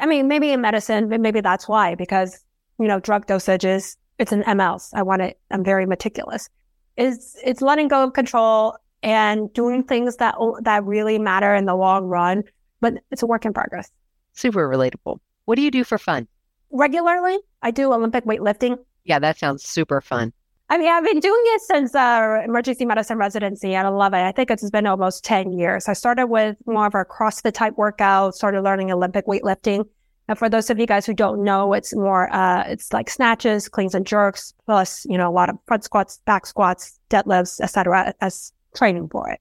I 0.00 0.06
mean, 0.06 0.28
maybe 0.28 0.52
in 0.52 0.60
medicine, 0.60 1.08
maybe 1.08 1.40
that's 1.40 1.68
why, 1.68 1.94
because, 1.94 2.44
you 2.78 2.86
know, 2.86 3.00
drug 3.00 3.26
dosages, 3.26 3.96
it's 4.22 4.32
an 4.32 4.42
mLs. 4.44 4.88
I 4.94 5.02
want 5.02 5.20
it, 5.22 5.38
I'm 5.50 5.64
very 5.64 5.84
meticulous. 5.84 6.48
It's, 6.96 7.36
it's 7.44 7.60
letting 7.60 7.88
go 7.88 8.04
of 8.04 8.12
control 8.12 8.76
and 9.02 9.52
doing 9.52 9.82
things 9.82 10.16
that, 10.16 10.36
that 10.62 10.84
really 10.84 11.18
matter 11.18 11.54
in 11.54 11.66
the 11.66 11.74
long 11.74 12.04
run, 12.04 12.44
but 12.80 12.94
it's 13.10 13.22
a 13.22 13.26
work 13.26 13.44
in 13.44 13.52
progress. 13.52 13.90
Super 14.32 14.68
relatable. 14.68 15.18
What 15.44 15.56
do 15.56 15.62
you 15.62 15.70
do 15.70 15.84
for 15.84 15.98
fun? 15.98 16.28
Regularly, 16.70 17.38
I 17.62 17.70
do 17.72 17.92
Olympic 17.92 18.24
weightlifting. 18.24 18.78
Yeah, 19.04 19.18
that 19.18 19.38
sounds 19.38 19.64
super 19.64 20.00
fun. 20.00 20.32
I 20.70 20.78
mean, 20.78 20.88
I've 20.88 21.04
been 21.04 21.20
doing 21.20 21.42
it 21.46 21.60
since 21.62 21.94
uh, 21.94 22.40
emergency 22.44 22.86
medicine 22.86 23.18
residency, 23.18 23.74
and 23.74 23.86
I 23.86 23.90
love 23.90 24.14
it. 24.14 24.22
I 24.22 24.32
think 24.32 24.50
it's 24.50 24.70
been 24.70 24.86
almost 24.86 25.24
10 25.24 25.52
years. 25.52 25.88
I 25.88 25.92
started 25.92 26.28
with 26.28 26.56
more 26.64 26.86
of 26.86 26.94
a 26.94 27.04
CrossFit 27.04 27.52
type 27.52 27.76
workout, 27.76 28.34
started 28.36 28.62
learning 28.62 28.90
Olympic 28.90 29.26
weightlifting. 29.26 29.84
And 30.28 30.38
for 30.38 30.48
those 30.48 30.70
of 30.70 30.78
you 30.78 30.86
guys 30.86 31.04
who 31.04 31.14
don't 31.14 31.42
know, 31.42 31.72
it's 31.72 31.94
more, 31.94 32.32
uh, 32.32 32.64
it's 32.66 32.92
like 32.92 33.10
snatches, 33.10 33.68
cleans 33.68 33.94
and 33.94 34.06
jerks, 34.06 34.54
plus, 34.66 35.04
you 35.04 35.18
know, 35.18 35.28
a 35.28 35.32
lot 35.32 35.48
of 35.48 35.56
front 35.66 35.84
squats, 35.84 36.20
back 36.24 36.46
squats, 36.46 36.98
deadlifts, 37.10 37.60
etc. 37.60 38.14
as 38.20 38.52
training 38.76 39.08
for 39.08 39.28
it. 39.30 39.40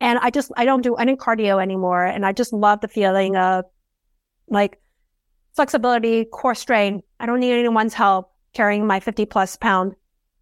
And 0.00 0.18
I 0.20 0.30
just, 0.30 0.52
I 0.56 0.64
don't 0.64 0.82
do 0.82 0.94
any 0.94 1.16
cardio 1.16 1.60
anymore. 1.60 2.04
And 2.04 2.24
I 2.24 2.32
just 2.32 2.52
love 2.52 2.80
the 2.80 2.88
feeling 2.88 3.36
of 3.36 3.64
like 4.48 4.80
flexibility, 5.54 6.24
core 6.24 6.54
strain. 6.54 7.02
I 7.18 7.26
don't 7.26 7.40
need 7.40 7.52
anyone's 7.52 7.94
help 7.94 8.32
carrying 8.54 8.86
my 8.86 9.00
50 9.00 9.26
plus 9.26 9.56
pound 9.56 9.94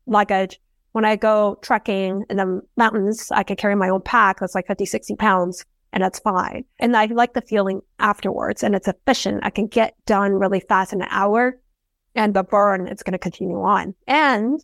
luggage. 0.06 0.60
When 0.92 1.04
I 1.04 1.16
go 1.16 1.58
trekking 1.62 2.25
in 2.28 2.36
the 2.36 2.62
mountains, 2.76 3.30
I 3.30 3.42
can 3.42 3.56
carry 3.56 3.75
my 3.75 3.88
own 3.88 4.02
pack 4.02 4.40
that's 4.40 4.54
like 4.54 4.66
50, 4.66 4.84
60 4.84 5.16
pounds 5.16 5.64
and 5.93 6.02
that's 6.02 6.19
fine. 6.19 6.64
And 6.78 6.97
I 6.97 7.07
like 7.07 7.35
the 7.35 7.40
feeling 7.40 7.81
afterwards 7.99 8.62
and 8.62 8.75
it's 8.75 8.88
efficient. 8.88 9.40
I 9.45 9.50
can 9.50 9.66
get 9.66 9.95
done 10.07 10.33
really 10.33 10.61
fast 10.61 10.93
in 10.93 11.02
an 11.02 11.09
hour 11.11 11.59
and 12.14 12.35
the 12.35 12.43
burn 12.43 12.88
it's 12.88 13.02
going 13.02 13.12
to 13.12 13.19
continue 13.19 13.61
on. 13.62 13.95
And 14.07 14.62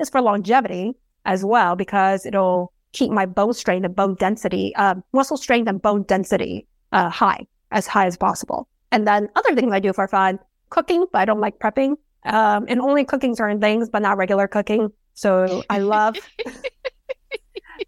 it's 0.00 0.10
for 0.10 0.20
longevity 0.20 0.94
as 1.24 1.44
well 1.44 1.76
because 1.76 2.26
it'll 2.26 2.72
keep 2.92 3.10
my 3.10 3.26
bone 3.26 3.52
strength 3.52 3.84
and 3.84 3.94
bone 3.94 4.14
density, 4.14 4.74
uh, 4.76 4.94
muscle 5.12 5.36
strength 5.36 5.68
and 5.68 5.80
bone 5.80 6.04
density 6.04 6.66
uh, 6.92 7.10
high, 7.10 7.46
as 7.70 7.86
high 7.86 8.06
as 8.06 8.16
possible. 8.16 8.68
And 8.92 9.06
then 9.06 9.28
other 9.34 9.54
things 9.54 9.72
I 9.72 9.80
do 9.80 9.92
for 9.92 10.06
fun, 10.08 10.38
cooking, 10.70 11.06
but 11.12 11.18
I 11.18 11.24
don't 11.24 11.40
like 11.40 11.58
prepping. 11.58 11.96
Um, 12.24 12.64
and 12.68 12.80
only 12.80 13.04
cooking 13.04 13.34
certain 13.34 13.60
things, 13.60 13.90
but 13.90 14.00
not 14.00 14.16
regular 14.16 14.48
cooking. 14.48 14.90
So 15.12 15.62
I 15.68 15.78
love 15.78 16.16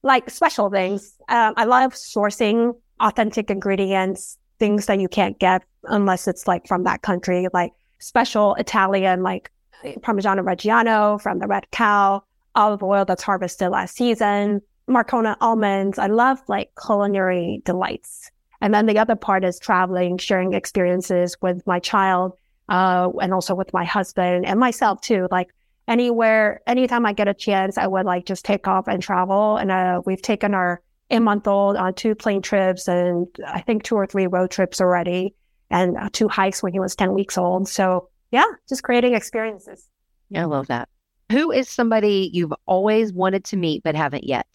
like 0.02 0.31
special 0.31 0.71
things. 0.71 1.16
Um, 1.28 1.55
I 1.57 1.64
love 1.64 1.93
sourcing 1.93 2.75
authentic 3.00 3.50
ingredients, 3.50 4.38
things 4.59 4.87
that 4.87 5.00
you 5.00 5.09
can't 5.09 5.38
get 5.38 5.62
unless 5.85 6.26
it's 6.26 6.49
like 6.49 6.66
from 6.66 6.85
that 6.85 7.02
country, 7.02 7.47
like 7.52 7.73
special 7.99 8.55
Italian, 8.55 9.23
like 9.23 9.50
Parmigiano 9.85 10.43
Reggiano 10.43 11.21
from 11.21 11.38
the 11.38 11.47
Red 11.47 11.71
Cow, 11.71 12.23
olive 12.55 12.83
oil 12.83 13.05
that's 13.05 13.23
harvested 13.23 13.71
last 13.71 13.97
season, 13.97 14.62
Marcona 14.88 15.37
almonds. 15.40 15.99
I 15.99 16.07
love 16.07 16.40
like 16.49 16.71
culinary 16.85 17.62
delights. 17.64 18.31
And 18.61 18.73
then 18.73 18.87
the 18.87 18.99
other 18.99 19.16
part 19.16 19.45
is 19.45 19.59
traveling, 19.59 20.19
sharing 20.19 20.55
experiences 20.55 21.37
with 21.43 21.66
my 21.66 21.78
child 21.78 22.33
uh, 22.69 23.11
and 23.21 23.35
also 23.35 23.55
with 23.55 23.73
my 23.73 23.85
husband 23.85 24.47
and 24.47 24.59
myself 24.59 25.00
too. 25.00 25.28
Like 25.31 25.50
anywhere, 25.88 26.61
anytime 26.66 27.07
I 27.07 27.12
get 27.12 27.28
a 27.28 27.35
chance, 27.35 27.78
I 27.78 27.87
would 27.87 28.07
like 28.07 28.26
just 28.26 28.45
take 28.45 28.66
off 28.66 28.88
and 28.88 29.02
travel. 29.02 29.57
And 29.57 29.71
uh, 29.71 30.02
we've 30.05 30.23
taken 30.23 30.55
our 30.55 30.83
eight 31.11 31.21
month 31.21 31.47
old 31.47 31.76
on 31.76 31.95
two 31.95 32.14
plane 32.14 32.43
trips 32.43 32.88
and 32.88 33.26
I 33.47 33.61
think 33.61 33.85
two 33.85 33.95
or 33.95 34.07
three 34.07 34.26
road 34.26 34.50
trips 34.50 34.81
already 34.81 35.35
and 35.71 35.97
uh, 35.97 36.09
two 36.12 36.28
hikes 36.28 36.62
when 36.62 36.73
he 36.73 36.81
was 36.81 36.97
10 36.97 37.14
weeks 37.14 37.38
old. 37.38 37.69
So 37.69 38.09
yeah, 38.31 38.47
just 38.69 38.83
creating 38.83 39.14
experiences. 39.14 39.88
Yeah, 40.31 40.43
I 40.43 40.45
love 40.47 40.66
that. 40.66 40.88
Who 41.31 41.50
is 41.50 41.69
somebody 41.69 42.31
you've 42.33 42.52
always 42.66 43.12
wanted 43.12 43.45
to 43.47 43.57
meet 43.57 43.83
but 43.83 43.95
haven't 43.95 44.25
yet? 44.25 44.47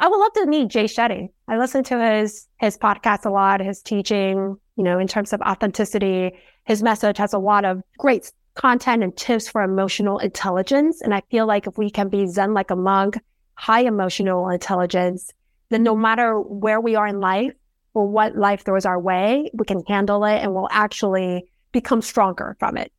I 0.00 0.08
would 0.08 0.18
love 0.18 0.32
to 0.34 0.46
meet 0.46 0.68
Jay 0.68 0.84
Shetty. 0.84 1.28
I 1.48 1.58
listen 1.58 1.84
to 1.84 2.00
his 2.00 2.48
his 2.58 2.76
podcast 2.76 3.24
a 3.24 3.30
lot, 3.30 3.60
his 3.60 3.82
teaching, 3.82 4.56
you 4.76 4.84
know, 4.84 4.98
in 4.98 5.06
terms 5.06 5.32
of 5.32 5.40
authenticity. 5.42 6.32
His 6.64 6.82
message 6.82 7.18
has 7.18 7.32
a 7.32 7.38
lot 7.38 7.64
of 7.64 7.82
great 7.98 8.32
content 8.54 9.02
and 9.02 9.16
tips 9.16 9.48
for 9.48 9.62
emotional 9.62 10.18
intelligence. 10.18 11.00
And 11.00 11.14
I 11.14 11.22
feel 11.30 11.46
like 11.46 11.66
if 11.66 11.78
we 11.78 11.90
can 11.90 12.08
be 12.08 12.26
zen 12.26 12.54
like 12.54 12.70
a 12.70 12.76
monk, 12.76 13.18
high 13.54 13.80
emotional 13.80 14.48
intelligence, 14.48 15.32
then 15.70 15.82
no 15.82 15.96
matter 15.96 16.38
where 16.38 16.80
we 16.80 16.94
are 16.94 17.06
in 17.06 17.20
life 17.20 17.52
or 17.94 18.06
what 18.06 18.36
life 18.36 18.64
throws 18.64 18.84
our 18.84 18.98
way, 18.98 19.50
we 19.54 19.64
can 19.64 19.82
handle 19.86 20.24
it 20.24 20.36
and 20.36 20.54
we'll 20.54 20.68
actually 20.70 21.44
become 21.72 22.02
stronger 22.02 22.56
from 22.58 22.76
it. 22.76 22.92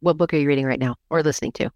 What 0.00 0.16
book 0.16 0.32
are 0.34 0.36
you 0.36 0.48
reading 0.48 0.66
right 0.66 0.78
now 0.78 0.96
or 1.10 1.22
listening 1.22 1.52
to? 1.52 1.70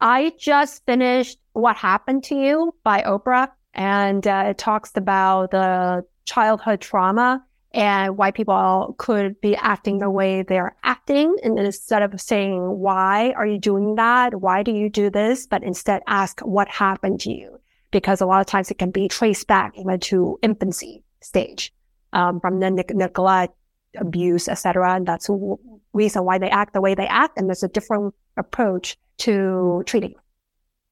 I 0.00 0.32
just 0.38 0.84
finished 0.86 1.38
What 1.52 1.76
Happened 1.76 2.24
to 2.24 2.34
You 2.34 2.74
by 2.82 3.02
Oprah 3.02 3.48
and 3.74 4.26
uh, 4.26 4.44
it 4.48 4.58
talks 4.58 4.92
about 4.96 5.50
the 5.50 6.04
childhood 6.24 6.80
trauma 6.80 7.44
and 7.72 8.16
why 8.16 8.30
people 8.30 8.94
could 8.98 9.40
be 9.40 9.54
acting 9.56 9.98
the 9.98 10.10
way 10.10 10.42
they're 10.42 10.76
acting. 10.82 11.36
And 11.42 11.56
then 11.56 11.66
instead 11.66 12.02
of 12.02 12.20
saying, 12.20 12.60
why 12.60 13.32
are 13.32 13.46
you 13.46 13.58
doing 13.58 13.94
that? 13.94 14.40
Why 14.40 14.62
do 14.62 14.72
you 14.72 14.90
do 14.90 15.10
this? 15.10 15.46
But 15.46 15.62
instead 15.62 16.02
ask 16.06 16.40
what 16.40 16.68
happened 16.68 17.20
to 17.20 17.32
you? 17.32 17.60
Because 17.92 18.20
a 18.20 18.26
lot 18.26 18.40
of 18.40 18.46
times 18.46 18.70
it 18.70 18.78
can 18.78 18.90
be 18.90 19.08
traced 19.08 19.46
back 19.46 19.78
even 19.78 20.00
to 20.00 20.38
infancy 20.42 21.04
stage, 21.20 21.72
um, 22.12 22.40
from 22.40 22.60
the 22.60 22.70
ne- 22.70 22.84
neglect, 22.90 23.54
abuse, 23.96 24.48
etc. 24.48 24.94
And 24.94 25.06
that's 25.06 25.26
the 25.26 25.56
reason 25.92 26.24
why 26.24 26.38
they 26.38 26.50
act 26.50 26.72
the 26.72 26.80
way 26.80 26.94
they 26.94 27.06
act. 27.06 27.36
And 27.36 27.48
there's 27.48 27.62
a 27.62 27.68
different 27.68 28.14
approach 28.36 28.96
to 29.18 29.82
treating. 29.86 30.14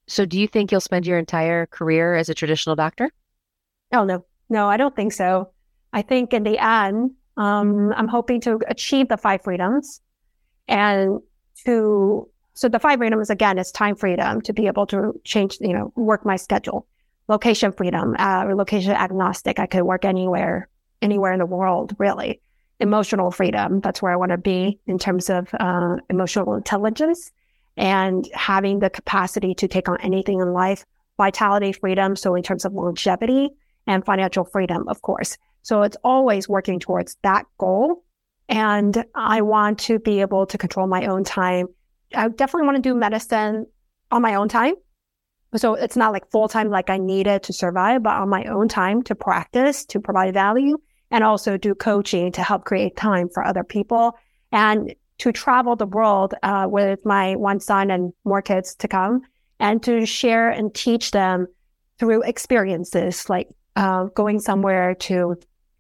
So, 0.07 0.25
do 0.25 0.41
you 0.41 0.49
think 0.49 0.73
you'll 0.73 0.81
spend 0.81 1.07
your 1.07 1.19
entire 1.19 1.67
career 1.67 2.15
as 2.15 2.29
a 2.29 2.35
traditional 2.35 2.77
doctor? 2.77 3.11
Oh, 3.93 4.05
no. 4.05 4.25
No, 4.49 4.69
I 4.69 4.79
don't 4.79 4.97
think 4.97 5.13
so. 5.13 5.51
I 5.93 6.03
think 6.03 6.33
in 6.33 6.43
the 6.43 6.59
end, 6.59 7.13
um, 7.37 7.93
I'm 7.97 8.09
hoping 8.09 8.41
to 8.43 8.61
achieve 8.69 9.09
the 9.09 9.17
five 9.17 9.43
freedoms 9.43 10.01
and 10.67 11.21
to, 11.65 12.29
so 12.55 12.69
the 12.69 12.79
five 12.79 12.99
freedoms 12.99 13.31
again 13.31 13.59
is 13.59 13.71
time 13.71 13.97
freedom 13.97 14.41
to 14.43 14.53
be 14.53 14.67
able 14.67 14.87
to 14.87 15.19
change, 15.25 15.59
you 15.61 15.73
know, 15.73 15.93
work 15.97 16.27
my 16.27 16.37
schedule, 16.37 16.87
location 17.29 17.73
freedom, 17.73 18.17
uh, 18.19 18.45
location 18.55 18.93
agnostic. 18.93 19.59
I 19.59 19.67
could 19.67 19.83
work 19.83 20.05
anywhere, 20.05 20.69
anywhere 21.01 21.33
in 21.33 21.39
the 21.39 21.47
world, 21.47 21.95
really. 21.99 22.41
Emotional 22.81 23.31
freedom. 23.31 23.81
That's 23.81 24.03
where 24.03 24.13
I 24.13 24.17
want 24.17 24.31
to 24.33 24.39
be 24.39 24.79
in 24.87 24.99
terms 24.99 25.31
of 25.31 25.49
uh, 25.59 25.97
emotional 26.11 26.55
intelligence 26.55 27.33
and 27.77 28.29
having 28.35 28.81
the 28.81 28.91
capacity 28.91 29.55
to 29.55 29.69
take 29.69 29.89
on 29.89 30.01
anything 30.01 30.41
in 30.41 30.53
life, 30.53 30.85
vitality, 31.17 31.73
freedom. 31.73 32.17
So 32.17 32.35
in 32.35 32.43
terms 32.43 32.65
of 32.65 32.73
longevity 32.73 33.51
and 33.87 34.05
financial 34.05 34.45
freedom, 34.45 34.87
of 34.89 35.03
course. 35.03 35.39
So 35.63 35.83
it's 35.83 35.97
always 36.03 36.49
working 36.49 36.81
towards 36.81 37.17
that 37.23 37.47
goal. 37.59 38.05
And 38.49 39.05
I 39.15 39.43
want 39.43 39.79
to 39.81 39.99
be 39.99 40.21
able 40.21 40.47
to 40.47 40.59
control 40.59 40.87
my 40.87 41.07
own 41.07 41.25
time. 41.25 41.67
I 42.15 42.29
definitely 42.29 42.67
want 42.67 42.83
to 42.83 42.89
do 42.89 42.95
medicine 42.95 43.67
on 44.11 44.23
my 44.23 44.35
own 44.35 44.49
time. 44.49 44.75
So 45.57 45.75
it's 45.75 45.97
not 45.97 46.13
like 46.13 46.31
full 46.31 46.49
time, 46.49 46.71
like 46.71 46.91
I 46.91 46.99
need 46.99 47.27
it 47.27 47.43
to 47.45 47.53
survive, 47.53 48.03
but 48.03 48.17
on 48.17 48.29
my 48.29 48.45
own 48.45 48.69
time 48.69 49.03
to 49.05 49.15
practice, 49.15 49.85
to 49.87 50.01
provide 50.01 50.35
value 50.35 50.79
and 51.11 51.25
also 51.25 51.57
do 51.57 51.75
coaching 51.75 52.33
to 52.33 52.43
help 52.43 52.65
create 52.65 52.97
time 52.97 53.29
for 53.29 53.45
other 53.45 53.65
people. 53.65 54.15
And 54.53 54.95
to 55.19 55.33
travel 55.33 55.77
the 55.77 55.87
world 55.87 56.35
uh, 56.43 56.67
with 56.69 57.05
my 57.05 57.35
one 57.37 57.61
son 57.61 57.91
and 57.91 58.13
more 58.25 58.43
kids 58.43 58.75
to 58.77 58.89
come 58.89 59.23
and 59.59 59.83
to 59.83 60.07
share 60.07 60.51
and 60.51 60.75
teach 60.75 61.11
them 61.11 61.47
through 61.99 62.23
experiences 62.23 63.29
like 63.29 63.49
uh, 63.79 64.05
going 64.05 64.41
somewhere 64.41 64.95
to 64.95 65.37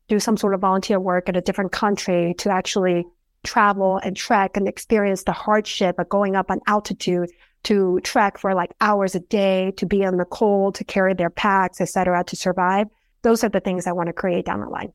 do 0.08 0.18
some 0.18 0.36
sort 0.36 0.54
of 0.54 0.60
volunteer 0.60 0.98
work 0.98 1.28
in 1.28 1.36
a 1.36 1.40
different 1.42 1.72
country 1.72 2.34
to 2.38 2.50
actually 2.50 3.04
travel 3.44 3.98
and 4.02 4.16
trek 4.16 4.56
and 4.56 4.66
experience 4.66 5.24
the 5.24 5.32
hardship 5.32 5.98
of 5.98 6.08
going 6.08 6.34
up 6.34 6.50
on 6.50 6.60
altitude 6.66 7.30
to 7.64 8.00
trek 8.04 8.38
for 8.38 8.54
like 8.54 8.72
hours 8.80 9.14
a 9.14 9.20
day 9.20 9.72
to 9.76 9.84
be 9.84 10.02
in 10.02 10.16
the 10.16 10.24
cold 10.24 10.74
to 10.74 10.84
carry 10.84 11.12
their 11.12 11.30
packs 11.30 11.80
etc 11.80 12.24
to 12.24 12.36
survive 12.36 12.86
those 13.22 13.44
are 13.44 13.48
the 13.48 13.60
things 13.60 13.86
i 13.86 13.92
want 13.92 14.06
to 14.08 14.12
create 14.12 14.44
down 14.44 14.60
the 14.60 14.68
line 14.68 14.92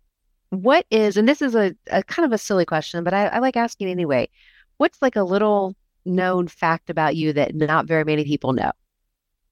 what 0.54 0.86
is, 0.92 1.18
and 1.18 1.28
this 1.28 1.42
is 1.42 1.56
a, 1.56 1.76
a 1.90 2.04
kind 2.04 2.26
of 2.28 2.32
a 2.32 2.38
silly 2.38 2.66
question, 2.66 3.04
but 3.04 3.14
I, 3.14 3.26
I 3.26 3.40
like 3.40 3.58
asking 3.58 3.88
anyway. 3.88 4.30
What's 4.78 5.02
like 5.02 5.16
a 5.16 5.24
little 5.24 5.76
known 6.06 6.48
fact 6.48 6.92
about 6.92 7.16
you 7.16 7.34
that 7.34 7.56
not 7.56 7.88
very 7.88 8.04
many 8.04 8.24
people 8.24 8.54
know? 8.54 8.72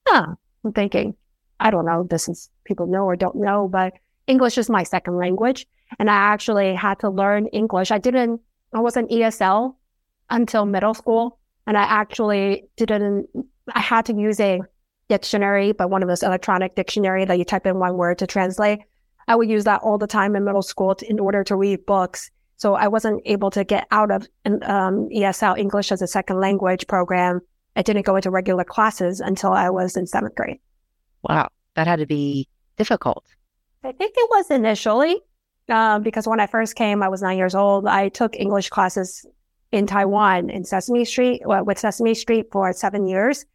Huh. 0.07 0.35
I'm 0.63 0.73
thinking. 0.73 1.15
I 1.61 1.69
don't 1.69 1.85
know, 1.85 2.03
this 2.03 2.27
is 2.27 2.49
people 2.65 2.87
know 2.87 3.05
or 3.05 3.15
don't 3.15 3.35
know, 3.35 3.67
but 3.67 3.93
English 4.27 4.57
is 4.57 4.69
my 4.69 4.83
second 4.83 5.17
language. 5.17 5.67
And 5.99 6.09
I 6.09 6.15
actually 6.15 6.73
had 6.73 6.99
to 6.99 7.09
learn 7.09 7.47
English. 7.47 7.91
I 7.91 7.99
didn't, 7.99 8.41
I 8.73 8.79
wasn't 8.79 9.11
ESL 9.11 9.75
until 10.29 10.65
middle 10.65 10.93
school. 10.93 11.37
And 11.67 11.77
I 11.77 11.83
actually 11.83 12.67
didn't, 12.77 13.27
I 13.73 13.79
had 13.79 14.05
to 14.07 14.13
use 14.13 14.39
a 14.39 14.61
dictionary, 15.07 15.71
but 15.71 15.89
one 15.89 16.01
of 16.01 16.09
those 16.09 16.23
electronic 16.23 16.75
dictionary 16.75 17.25
that 17.25 17.37
you 17.37 17.45
type 17.45 17.67
in 17.67 17.77
one 17.77 17.95
word 17.95 18.17
to 18.19 18.27
translate. 18.27 18.79
I 19.27 19.35
would 19.35 19.49
use 19.49 19.65
that 19.65 19.81
all 19.81 19.97
the 19.97 20.07
time 20.07 20.35
in 20.35 20.43
middle 20.43 20.63
school 20.63 20.95
to, 20.95 21.07
in 21.07 21.19
order 21.19 21.43
to 21.43 21.55
read 21.55 21.85
books. 21.85 22.31
So 22.57 22.73
I 22.73 22.87
wasn't 22.87 23.21
able 23.25 23.51
to 23.51 23.63
get 23.63 23.87
out 23.91 24.09
of 24.09 24.27
um, 24.45 25.09
ESL 25.09 25.59
English 25.59 25.91
as 25.91 26.01
a 26.01 26.07
second 26.07 26.39
language 26.39 26.87
program. 26.87 27.41
I 27.75 27.83
didn't 27.83 28.05
go 28.05 28.15
into 28.15 28.31
regular 28.31 28.63
classes 28.63 29.19
until 29.19 29.51
I 29.51 29.69
was 29.69 29.95
in 29.95 30.07
seventh 30.07 30.35
grade. 30.35 30.59
Wow, 31.23 31.49
that 31.75 31.87
had 31.87 31.99
to 31.99 32.05
be 32.05 32.47
difficult. 32.77 33.25
I 33.83 33.91
think 33.91 34.13
it 34.15 34.29
was 34.29 34.51
initially 34.51 35.21
uh, 35.69 35.99
because 35.99 36.27
when 36.27 36.39
I 36.39 36.47
first 36.47 36.75
came, 36.75 37.01
I 37.01 37.09
was 37.09 37.21
nine 37.21 37.37
years 37.37 37.55
old. 37.55 37.87
I 37.87 38.09
took 38.09 38.35
English 38.35 38.69
classes 38.69 39.25
in 39.71 39.87
Taiwan 39.87 40.49
in 40.49 40.63
Sesame 40.63 41.05
Street 41.05 41.41
well, 41.45 41.63
with 41.63 41.79
Sesame 41.79 42.13
Street 42.13 42.47
for 42.51 42.71
seven 42.73 43.07
years. 43.07 43.45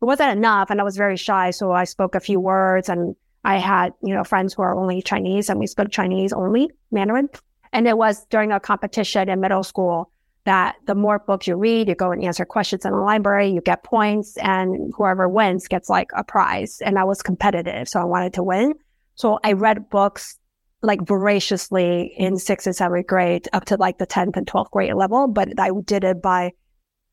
It 0.00 0.04
wasn't 0.04 0.32
enough, 0.32 0.70
and 0.70 0.80
I 0.80 0.84
was 0.84 0.96
very 0.96 1.16
shy, 1.16 1.50
so 1.50 1.72
I 1.72 1.84
spoke 1.84 2.14
a 2.14 2.20
few 2.20 2.38
words, 2.38 2.88
and 2.88 3.16
I 3.44 3.58
had 3.58 3.92
you 4.02 4.14
know 4.14 4.24
friends 4.24 4.54
who 4.54 4.62
are 4.62 4.74
only 4.74 5.02
Chinese, 5.02 5.48
and 5.48 5.58
we 5.58 5.66
spoke 5.66 5.90
Chinese 5.90 6.32
only 6.32 6.70
Mandarin. 6.90 7.28
And 7.72 7.86
it 7.86 7.98
was 7.98 8.24
during 8.26 8.52
a 8.52 8.60
competition 8.60 9.28
in 9.28 9.40
middle 9.40 9.62
school 9.62 10.10
that 10.46 10.76
the 10.86 10.94
more 10.94 11.18
books 11.18 11.46
you 11.46 11.56
read, 11.56 11.88
you 11.88 11.94
go 11.94 12.12
and 12.12 12.24
answer 12.24 12.44
questions 12.44 12.84
in 12.84 12.92
the 12.92 12.98
library, 12.98 13.50
you 13.50 13.60
get 13.60 13.82
points, 13.82 14.36
and 14.38 14.92
whoever 14.96 15.28
wins 15.28 15.66
gets 15.66 15.90
like 15.90 16.08
a 16.16 16.22
prize. 16.22 16.80
And 16.84 16.98
I 16.98 17.04
was 17.04 17.20
competitive, 17.20 17.88
so 17.88 18.00
I 18.00 18.04
wanted 18.04 18.32
to 18.34 18.44
win. 18.44 18.74
So 19.16 19.40
I 19.42 19.52
read 19.52 19.90
books 19.90 20.38
like 20.82 21.04
voraciously 21.04 22.14
in 22.16 22.38
sixth 22.38 22.66
and 22.66 22.76
seventh 22.76 23.08
grade 23.08 23.48
up 23.52 23.64
to 23.66 23.76
like 23.76 23.98
the 23.98 24.06
10th 24.06 24.36
and 24.36 24.46
12th 24.46 24.70
grade 24.70 24.94
level. 24.94 25.26
But 25.26 25.58
I 25.58 25.70
did 25.84 26.04
it 26.04 26.22
by, 26.22 26.52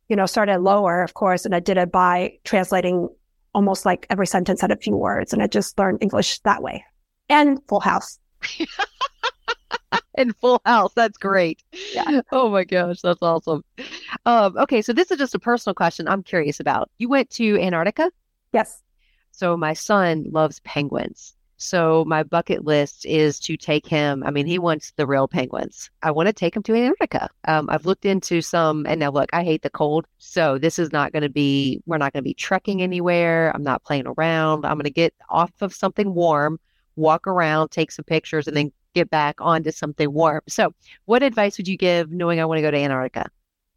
you 0.10 0.16
know, 0.16 0.28
started 0.28 0.60
lower, 0.60 1.02
of 1.02 1.16
course, 1.16 1.44
and 1.44 1.56
I 1.56 1.60
did 1.60 1.78
it 1.78 1.92
by 1.92 2.34
translating 2.44 3.10
almost 3.56 3.84
like 3.84 4.06
every 4.12 4.28
sentence 4.28 4.62
had 4.62 4.72
a 4.72 4.78
few 4.78 4.96
words. 4.96 5.34
And 5.34 5.42
I 5.42 5.48
just 5.48 5.78
learned 5.80 6.04
English 6.04 6.40
that 6.42 6.62
way 6.62 6.86
and 7.30 7.60
Full 7.68 7.80
House. 7.80 8.20
in 10.18 10.34
Full 10.34 10.62
House. 10.66 10.94
That's 10.96 11.18
great. 11.18 11.64
Yeah. 11.94 12.22
Oh 12.32 12.50
my 12.50 12.64
gosh, 12.64 13.02
that's 13.02 13.22
awesome. 13.22 13.64
Um, 14.26 14.58
okay, 14.58 14.82
so 14.82 14.94
this 14.94 15.12
is 15.12 15.18
just 15.18 15.36
a 15.36 15.40
personal 15.40 15.74
question 15.74 16.08
I'm 16.08 16.24
curious 16.24 16.60
about. 16.60 16.90
You 16.98 17.10
went 17.10 17.30
to 17.32 17.60
Antarctica? 17.60 18.12
Yes. 18.52 18.82
So 19.32 19.58
my 19.58 19.74
son 19.74 20.26
loves 20.30 20.60
penguins. 20.62 21.36
So 21.58 22.04
my 22.06 22.24
bucket 22.24 22.66
list 22.66 23.06
is 23.06 23.40
to 23.42 23.56
take 23.56 23.88
him. 23.88 24.22
I 24.26 24.32
mean, 24.32 24.46
he 24.46 24.60
wants 24.60 24.92
the 24.98 25.08
real 25.08 25.30
penguins. 25.30 25.90
I 26.02 26.12
want 26.12 26.28
to 26.28 26.34
take 26.34 26.56
him 26.56 26.64
to 26.64 26.76
Antarctica. 26.76 27.30
Um, 27.48 27.70
I've 27.70 27.86
looked 27.86 28.06
into 28.06 28.42
some, 28.42 28.86
and 28.86 29.00
now 29.00 29.12
look, 29.12 29.30
I 29.32 29.46
hate 29.46 29.62
the 29.62 29.70
cold. 29.70 30.06
So 30.18 30.58
this 30.58 30.78
is 30.78 30.92
not 30.92 31.14
going 31.14 31.24
to 31.24 31.30
be. 31.30 31.82
We're 31.86 32.00
not 32.00 32.12
going 32.12 32.22
to 32.22 32.28
be 32.28 32.34
trekking 32.34 32.82
anywhere. 32.82 33.52
I'm 33.56 33.64
not 33.64 33.84
playing 33.84 34.08
around. 34.08 34.66
I'm 34.66 34.76
going 34.76 34.84
to 34.84 34.90
get 34.90 35.14
off 35.30 35.54
of 35.62 35.74
something 35.74 36.14
warm, 36.14 36.60
walk 36.96 37.28
around, 37.28 37.70
take 37.70 37.92
some 37.92 38.06
pictures, 38.06 38.48
and 38.48 38.56
then 38.56 38.72
get 38.94 39.10
back 39.10 39.36
onto 39.40 39.72
something 39.72 40.12
warm. 40.12 40.42
So, 40.48 40.74
what 41.06 41.24
advice 41.24 41.58
would 41.58 41.68
you 41.68 41.78
give 41.78 42.12
knowing 42.12 42.40
I 42.40 42.46
want 42.46 42.58
to 42.60 42.62
go 42.62 42.72
to 42.72 42.78
Antarctica? 42.78 43.30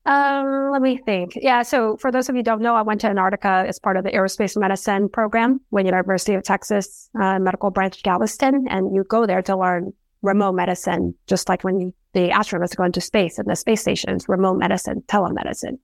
Um, 0.06 0.70
let 0.70 0.82
me 0.82 0.98
think. 0.98 1.32
Yeah. 1.34 1.62
So 1.62 1.96
for 1.96 2.12
those 2.12 2.28
of 2.28 2.36
you 2.36 2.44
don't 2.44 2.62
know, 2.62 2.76
I 2.76 2.82
went 2.82 3.00
to 3.00 3.08
Antarctica 3.08 3.64
as 3.66 3.80
part 3.80 3.96
of 3.96 4.04
the 4.04 4.12
aerospace 4.12 4.56
medicine 4.56 5.08
program 5.08 5.60
with 5.72 5.84
University 5.84 6.34
of 6.34 6.44
Texas 6.44 7.10
uh, 7.20 7.40
Medical 7.40 7.72
Branch 7.72 8.00
Galveston, 8.04 8.68
and 8.68 8.94
you 8.94 9.02
go 9.02 9.26
there 9.26 9.42
to 9.42 9.56
learn 9.56 9.92
remote 10.22 10.52
medicine, 10.52 11.14
just 11.26 11.48
like 11.48 11.64
when 11.64 11.92
the 12.12 12.28
astronauts 12.28 12.76
go 12.76 12.84
into 12.84 13.00
space 13.00 13.36
and 13.38 13.48
the 13.48 13.56
space 13.56 13.80
stations, 13.80 14.28
remote 14.28 14.58
medicine, 14.58 15.02
telemedicine. 15.08 15.78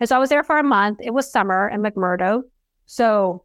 And 0.00 0.08
so 0.08 0.16
I 0.16 0.18
was 0.18 0.30
there 0.30 0.42
for 0.42 0.58
a 0.58 0.64
month. 0.64 0.98
It 1.02 1.12
was 1.12 1.30
summer 1.30 1.68
in 1.68 1.82
McMurdo. 1.82 2.42
So 2.86 3.44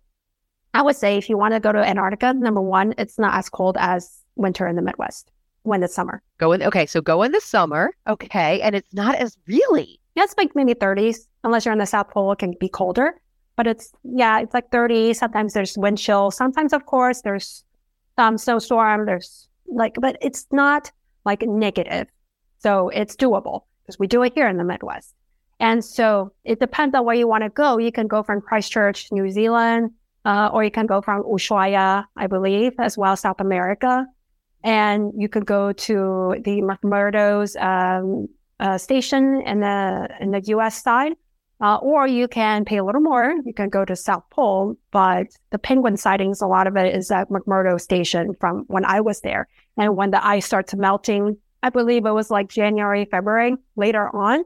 I 0.76 0.82
would 0.82 0.98
say 0.98 1.18
if 1.18 1.30
you 1.30 1.38
want 1.38 1.54
to 1.54 1.62
go 1.62 1.72
to 1.72 1.80
Antarctica, 1.80 2.34
number 2.34 2.62
one, 2.62 2.94
it's 2.98 3.18
not 3.18 3.34
as 3.36 3.48
cold 3.48 3.78
as 3.80 4.20
winter 4.36 4.68
in 4.68 4.76
the 4.76 4.82
Midwest 4.82 5.32
when 5.64 5.82
it's 5.82 5.96
summer. 5.96 6.22
Go 6.38 6.52
in. 6.52 6.62
Okay. 6.64 6.86
So 6.86 7.00
go 7.00 7.24
in 7.24 7.32
the 7.32 7.40
summer. 7.40 7.96
Okay. 8.08 8.60
And 8.60 8.76
it's 8.76 8.94
not 8.94 9.16
as 9.16 9.38
really. 9.48 10.02
Yeah, 10.16 10.24
it's 10.24 10.36
like 10.38 10.54
maybe 10.54 10.74
30s. 10.74 11.28
Unless 11.46 11.64
you're 11.64 11.72
in 11.72 11.80
the 11.80 11.86
South 11.86 12.10
Pole, 12.10 12.34
it 12.34 12.40
can 12.40 12.56
be 12.60 12.68
colder. 12.68 13.14
But 13.56 13.68
it's, 13.68 13.94
yeah, 14.04 14.42
it's 14.42 14.54
like 14.54 14.70
30. 14.70 15.14
Sometimes 15.14 15.54
there's 15.54 15.78
wind 15.78 15.98
chill. 15.98 16.30
Sometimes, 16.30 16.74
of 16.74 16.86
course, 16.86 17.22
there's 17.22 17.64
some 18.18 18.38
snowstorm. 18.38 19.06
There's 19.06 19.48
like, 19.68 19.96
but 20.02 20.18
it's 20.22 20.46
not 20.52 20.92
like 21.24 21.42
negative. 21.44 22.08
So 22.60 22.90
it's 22.90 23.16
doable 23.16 23.62
because 23.82 23.98
we 23.98 24.08
do 24.08 24.24
it 24.24 24.34
here 24.36 24.50
in 24.50 24.58
the 24.58 24.66
Midwest. 24.66 25.14
And 25.62 25.86
so 25.86 26.34
it 26.44 26.60
depends 26.60 26.94
on 26.96 27.06
where 27.06 27.16
you 27.16 27.30
want 27.30 27.44
to 27.46 27.50
go. 27.50 27.78
You 27.78 27.94
can 27.94 28.08
go 28.08 28.24
from 28.24 28.42
Christchurch, 28.42 29.10
New 29.14 29.32
Zealand, 29.32 29.92
uh, 30.26 30.50
or 30.52 30.64
you 30.64 30.72
can 30.72 30.88
go 30.88 31.02
from 31.02 31.24
Ushuaia, 31.24 32.06
I 32.18 32.28
believe, 32.28 32.74
as 32.80 32.98
well, 32.98 33.16
South 33.16 33.40
America. 33.40 34.06
And 34.64 35.14
you 35.16 35.30
could 35.30 35.46
go 35.46 35.72
to 35.72 36.36
the 36.44 36.62
McMurdo's 36.62 37.56
um, 37.58 38.28
uh, 38.60 38.78
station 38.80 39.42
in 39.46 39.60
the 39.60 40.10
in 40.20 40.32
the 40.32 40.42
U.S. 40.48 40.82
side, 40.82 41.14
uh, 41.62 41.76
or 41.76 42.08
you 42.08 42.28
can 42.28 42.66
pay 42.66 42.78
a 42.78 42.84
little 42.84 43.02
more. 43.02 43.36
You 43.46 43.54
can 43.54 43.70
go 43.70 43.86
to 43.86 43.96
South 43.96 44.24
Pole, 44.32 44.76
but 44.92 45.28
the 45.52 45.60
penguin 45.60 45.98
sightings, 45.98 46.42
a 46.42 46.48
lot 46.48 46.66
of 46.66 46.76
it 46.76 46.96
is 46.96 47.12
at 47.12 47.30
McMurdo 47.30 47.80
Station 47.80 48.34
from 48.40 48.64
when 48.68 48.86
I 48.86 49.02
was 49.02 49.22
there. 49.22 49.48
And 49.78 49.96
when 49.96 50.10
the 50.10 50.26
ice 50.26 50.48
starts 50.48 50.74
melting, 50.74 51.38
I 51.62 51.70
believe 51.70 52.08
it 52.08 52.12
was 52.12 52.32
like 52.32 52.50
January, 52.50 53.06
February 53.06 53.56
later 53.76 54.10
on. 54.16 54.44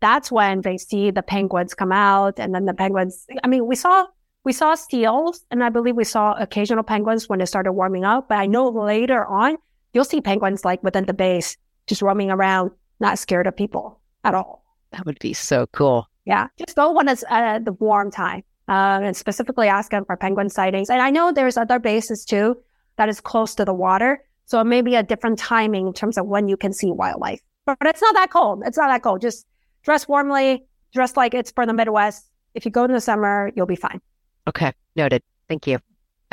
That's 0.00 0.32
when 0.32 0.62
they 0.62 0.78
see 0.78 1.10
the 1.10 1.22
penguins 1.22 1.74
come 1.74 1.92
out, 1.92 2.38
and 2.38 2.54
then 2.54 2.64
the 2.64 2.74
penguins. 2.74 3.26
I 3.44 3.48
mean, 3.48 3.66
we 3.66 3.74
saw 3.74 4.06
we 4.44 4.52
saw 4.52 4.74
seals, 4.74 5.44
and 5.50 5.62
I 5.62 5.68
believe 5.68 5.96
we 5.96 6.04
saw 6.04 6.32
occasional 6.32 6.82
penguins 6.82 7.28
when 7.28 7.40
it 7.40 7.46
started 7.46 7.72
warming 7.72 8.04
up. 8.04 8.28
But 8.28 8.38
I 8.38 8.46
know 8.46 8.68
later 8.68 9.26
on, 9.26 9.56
you'll 9.92 10.04
see 10.04 10.20
penguins 10.20 10.64
like 10.64 10.82
within 10.82 11.06
the 11.06 11.12
base, 11.12 11.56
just 11.86 12.02
roaming 12.02 12.30
around, 12.30 12.70
not 13.00 13.18
scared 13.18 13.46
of 13.46 13.56
people 13.56 14.00
at 14.24 14.34
all. 14.34 14.64
That 14.92 15.04
would 15.04 15.18
be 15.18 15.34
so 15.34 15.66
cool. 15.72 16.08
Yeah, 16.24 16.48
just 16.58 16.76
go 16.76 16.92
when 16.92 17.08
it's 17.08 17.24
uh, 17.28 17.58
the 17.58 17.72
warm 17.72 18.10
time, 18.10 18.42
uh, 18.68 19.00
and 19.02 19.16
specifically 19.16 19.68
ask 19.68 19.90
them 19.90 20.04
for 20.04 20.16
penguin 20.16 20.50
sightings. 20.50 20.90
And 20.90 21.02
I 21.02 21.10
know 21.10 21.32
there's 21.32 21.56
other 21.56 21.78
bases 21.78 22.24
too 22.24 22.56
that 22.96 23.08
is 23.08 23.20
close 23.20 23.54
to 23.56 23.64
the 23.64 23.74
water, 23.74 24.22
so 24.46 24.60
it 24.60 24.64
may 24.64 24.82
be 24.82 24.94
a 24.94 25.02
different 25.02 25.38
timing 25.38 25.86
in 25.88 25.92
terms 25.92 26.16
of 26.16 26.26
when 26.26 26.48
you 26.48 26.56
can 26.56 26.72
see 26.72 26.90
wildlife. 26.90 27.40
But 27.66 27.76
it's 27.82 28.00
not 28.00 28.14
that 28.14 28.30
cold. 28.30 28.62
It's 28.64 28.78
not 28.78 28.88
that 28.88 29.02
cold. 29.02 29.20
Just 29.20 29.46
dress 29.82 30.08
warmly, 30.08 30.64
dress 30.94 31.16
like 31.16 31.34
it's 31.34 31.50
for 31.50 31.66
the 31.66 31.74
Midwest. 31.74 32.30
If 32.54 32.64
you 32.64 32.70
go 32.70 32.84
in 32.84 32.92
the 32.92 33.00
summer, 33.00 33.52
you'll 33.54 33.66
be 33.66 33.76
fine. 33.76 34.00
Okay, 34.48 34.72
noted. 34.96 35.22
Thank 35.48 35.66
you. 35.66 35.78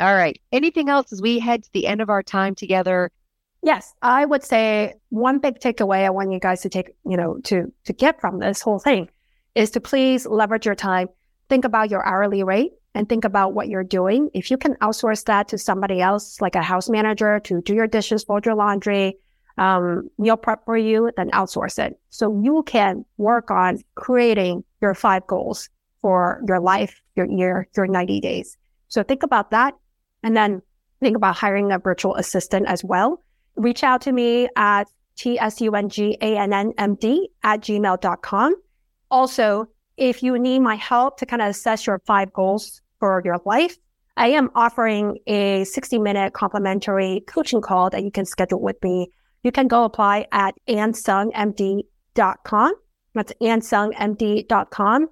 All 0.00 0.14
right. 0.14 0.40
Anything 0.50 0.88
else 0.88 1.12
as 1.12 1.20
we 1.20 1.38
head 1.38 1.62
to 1.64 1.72
the 1.72 1.86
end 1.86 2.00
of 2.00 2.10
our 2.10 2.22
time 2.22 2.54
together? 2.54 3.10
Yes, 3.62 3.94
I 4.02 4.24
would 4.24 4.42
say 4.42 4.94
one 5.10 5.38
big 5.38 5.60
takeaway 5.60 6.04
I 6.04 6.10
want 6.10 6.32
you 6.32 6.40
guys 6.40 6.62
to 6.62 6.68
take, 6.68 6.94
you 7.04 7.16
know, 7.16 7.38
to 7.44 7.72
to 7.84 7.92
get 7.92 8.20
from 8.20 8.38
this 8.38 8.62
whole 8.62 8.78
thing 8.78 9.08
is 9.54 9.70
to 9.72 9.80
please 9.80 10.26
leverage 10.26 10.66
your 10.66 10.74
time. 10.74 11.08
Think 11.48 11.64
about 11.64 11.90
your 11.90 12.04
hourly 12.04 12.42
rate 12.42 12.72
and 12.94 13.08
think 13.08 13.24
about 13.24 13.54
what 13.54 13.68
you're 13.68 13.84
doing. 13.84 14.30
If 14.34 14.50
you 14.50 14.56
can 14.56 14.74
outsource 14.76 15.24
that 15.24 15.48
to 15.48 15.58
somebody 15.58 16.00
else, 16.00 16.40
like 16.40 16.54
a 16.54 16.62
house 16.62 16.88
manager, 16.88 17.40
to 17.40 17.60
do 17.62 17.74
your 17.74 17.86
dishes, 17.86 18.24
fold 18.24 18.46
your 18.46 18.54
laundry, 18.54 19.18
um, 19.58 20.10
meal 20.18 20.36
prep 20.36 20.64
for 20.64 20.76
you, 20.76 21.10
then 21.16 21.30
outsource 21.30 21.78
it. 21.78 21.98
So 22.10 22.40
you 22.42 22.62
can 22.66 23.04
work 23.16 23.50
on 23.50 23.82
creating 23.94 24.64
your 24.80 24.94
five 24.94 25.26
goals 25.26 25.68
for 26.06 26.38
your 26.46 26.60
life, 26.60 27.02
your 27.16 27.26
year, 27.26 27.66
your 27.76 27.88
90 27.88 28.20
days. 28.20 28.56
So 28.86 29.02
think 29.02 29.24
about 29.24 29.50
that. 29.50 29.74
And 30.22 30.36
then 30.36 30.62
think 31.00 31.16
about 31.16 31.34
hiring 31.34 31.72
a 31.72 31.80
virtual 31.80 32.14
assistant 32.14 32.68
as 32.68 32.84
well. 32.84 33.24
Reach 33.56 33.82
out 33.82 34.02
to 34.02 34.12
me 34.12 34.48
at 34.54 34.84
tsungannmd 35.18 36.14
at 37.42 37.60
gmail.com. 37.60 38.54
Also, 39.10 39.66
if 39.96 40.22
you 40.22 40.38
need 40.38 40.60
my 40.60 40.76
help 40.76 41.18
to 41.18 41.26
kind 41.26 41.42
of 41.42 41.48
assess 41.48 41.88
your 41.88 42.00
five 42.06 42.32
goals 42.32 42.82
for 43.00 43.20
your 43.24 43.40
life, 43.44 43.76
I 44.16 44.28
am 44.28 44.50
offering 44.54 45.18
a 45.26 45.64
60 45.64 45.98
minute 45.98 46.34
complimentary 46.34 47.24
coaching 47.26 47.62
call 47.62 47.90
that 47.90 48.04
you 48.04 48.12
can 48.12 48.26
schedule 48.26 48.62
with 48.62 48.80
me. 48.80 49.10
You 49.42 49.50
can 49.50 49.66
go 49.66 49.82
apply 49.82 50.28
at 50.30 50.54
anntsungmd.com. 50.68 52.74
That's 53.12 53.32
anntsungmd.com 53.42 55.08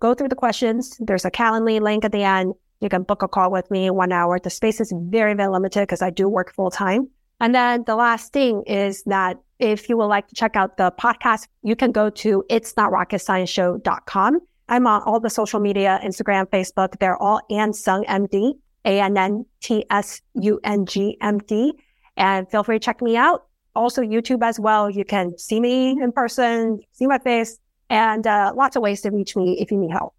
go 0.00 0.14
through 0.14 0.28
the 0.28 0.34
questions. 0.34 0.96
There's 1.00 1.24
a 1.24 1.30
Calendly 1.30 1.80
link 1.80 2.04
at 2.04 2.12
the 2.12 2.22
end. 2.22 2.54
You 2.80 2.88
can 2.88 3.02
book 3.02 3.22
a 3.22 3.28
call 3.28 3.50
with 3.50 3.70
me 3.70 3.90
one 3.90 4.12
hour. 4.12 4.38
The 4.38 4.50
space 4.50 4.80
is 4.80 4.92
very, 4.94 5.34
very 5.34 5.50
limited 5.50 5.80
because 5.80 6.02
I 6.02 6.10
do 6.10 6.28
work 6.28 6.52
full 6.54 6.70
time. 6.70 7.08
And 7.40 7.54
then 7.54 7.84
the 7.84 7.96
last 7.96 8.32
thing 8.32 8.62
is 8.66 9.02
that 9.04 9.38
if 9.58 9.88
you 9.88 9.96
would 9.96 10.06
like 10.06 10.28
to 10.28 10.34
check 10.34 10.56
out 10.56 10.76
the 10.76 10.92
podcast, 10.98 11.48
you 11.62 11.76
can 11.76 11.92
go 11.92 12.10
to 12.10 12.44
it's 12.48 12.76
not 12.76 12.92
rocket 12.92 13.20
science 13.20 13.50
show.com. 13.50 14.40
I'm 14.68 14.86
on 14.86 15.02
all 15.02 15.20
the 15.20 15.30
social 15.30 15.60
media, 15.60 16.00
Instagram, 16.02 16.46
Facebook. 16.46 16.98
They're 16.98 17.20
all 17.22 17.40
AnnTsung 17.50 18.06
MD. 18.06 18.54
A 18.84 19.00
N 19.00 19.16
N 19.16 19.46
T 19.60 19.84
S 19.90 20.20
U 20.34 20.60
N 20.64 20.86
G 20.86 21.16
M 21.20 21.38
D. 21.38 21.72
And 22.16 22.48
feel 22.50 22.62
free 22.62 22.78
to 22.78 22.84
check 22.84 23.02
me 23.02 23.16
out. 23.16 23.46
Also, 23.74 24.02
YouTube 24.02 24.42
as 24.42 24.60
well. 24.60 24.88
You 24.88 25.04
can 25.04 25.36
see 25.36 25.58
me 25.58 25.90
in 25.90 26.12
person, 26.12 26.80
see 26.92 27.06
my 27.06 27.18
face, 27.18 27.58
and 27.90 28.26
uh, 28.26 28.52
lots 28.54 28.76
of 28.76 28.82
ways 28.82 29.00
to 29.02 29.10
reach 29.10 29.36
me 29.36 29.58
if 29.60 29.70
you 29.70 29.78
need 29.78 29.90
help. 29.90 30.14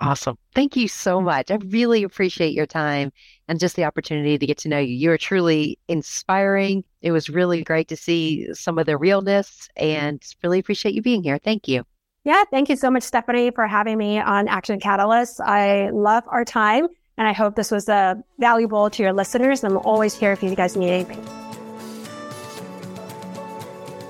Awesome. 0.00 0.38
Thank 0.54 0.76
you 0.76 0.88
so 0.88 1.20
much. 1.20 1.50
I 1.50 1.56
really 1.56 2.02
appreciate 2.02 2.54
your 2.54 2.66
time 2.66 3.12
and 3.48 3.60
just 3.60 3.76
the 3.76 3.84
opportunity 3.84 4.38
to 4.38 4.46
get 4.46 4.56
to 4.58 4.68
know 4.68 4.78
you. 4.78 4.94
You 4.94 5.12
are 5.12 5.18
truly 5.18 5.78
inspiring. 5.88 6.84
It 7.02 7.12
was 7.12 7.28
really 7.28 7.62
great 7.62 7.88
to 7.88 7.96
see 7.96 8.48
some 8.54 8.78
of 8.78 8.86
the 8.86 8.96
realness 8.96 9.68
and 9.76 10.22
really 10.42 10.58
appreciate 10.58 10.94
you 10.94 11.02
being 11.02 11.22
here. 11.22 11.38
Thank 11.38 11.68
you. 11.68 11.84
Yeah, 12.24 12.44
thank 12.50 12.70
you 12.70 12.76
so 12.76 12.90
much, 12.90 13.02
Stephanie, 13.02 13.50
for 13.50 13.66
having 13.66 13.98
me 13.98 14.18
on 14.18 14.48
Action 14.48 14.80
Catalyst. 14.80 15.40
I 15.40 15.90
love 15.90 16.24
our 16.28 16.44
time 16.44 16.86
and 17.18 17.28
I 17.28 17.32
hope 17.32 17.54
this 17.54 17.70
was 17.70 17.88
uh, 17.88 18.14
valuable 18.38 18.88
to 18.88 19.02
your 19.02 19.12
listeners. 19.12 19.62
I'm 19.64 19.76
always 19.78 20.14
here 20.14 20.32
if 20.32 20.42
you 20.42 20.54
guys 20.54 20.76
need 20.76 20.90
anything. 20.90 21.22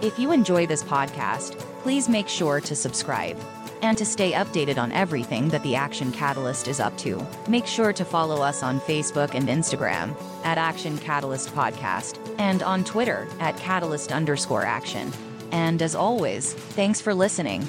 If 0.03 0.19
you 0.19 0.31
enjoy 0.31 0.67
this 0.67 0.85
podcast, 0.85 1.61
please 1.83 2.09
make 2.09 2.29
sure 2.29 2.61
to 2.61 2.75
subscribe. 2.75 3.39
And 3.83 3.97
to 3.97 4.05
stay 4.05 4.33
updated 4.33 4.77
on 4.77 4.93
everything 4.93 5.49
that 5.49 5.63
the 5.63 5.75
Action 5.75 6.13
Catalyst 6.13 6.69
is 6.69 6.81
up 6.81 6.97
to, 6.99 7.27
make 7.49 7.67
sure 7.67 7.93
to 7.95 8.05
follow 8.05 8.43
us 8.43 8.63
on 8.63 8.79
Facebook 8.81 9.35
and 9.35 9.49
Instagram 9.49 10.15
at 10.45 10.59
Action 10.59 10.99
Catalyst 10.99 11.49
Podcast 11.55 12.19
and 12.39 12.63
on 12.63 12.85
Twitter 12.85 13.27
at 13.41 13.57
Catalyst 13.57 14.13
underscore 14.13 14.65
action. 14.65 15.11
And 15.51 15.81
as 15.81 15.95
always, 15.95 16.53
thanks 16.53 17.01
for 17.01 17.15
listening. 17.15 17.67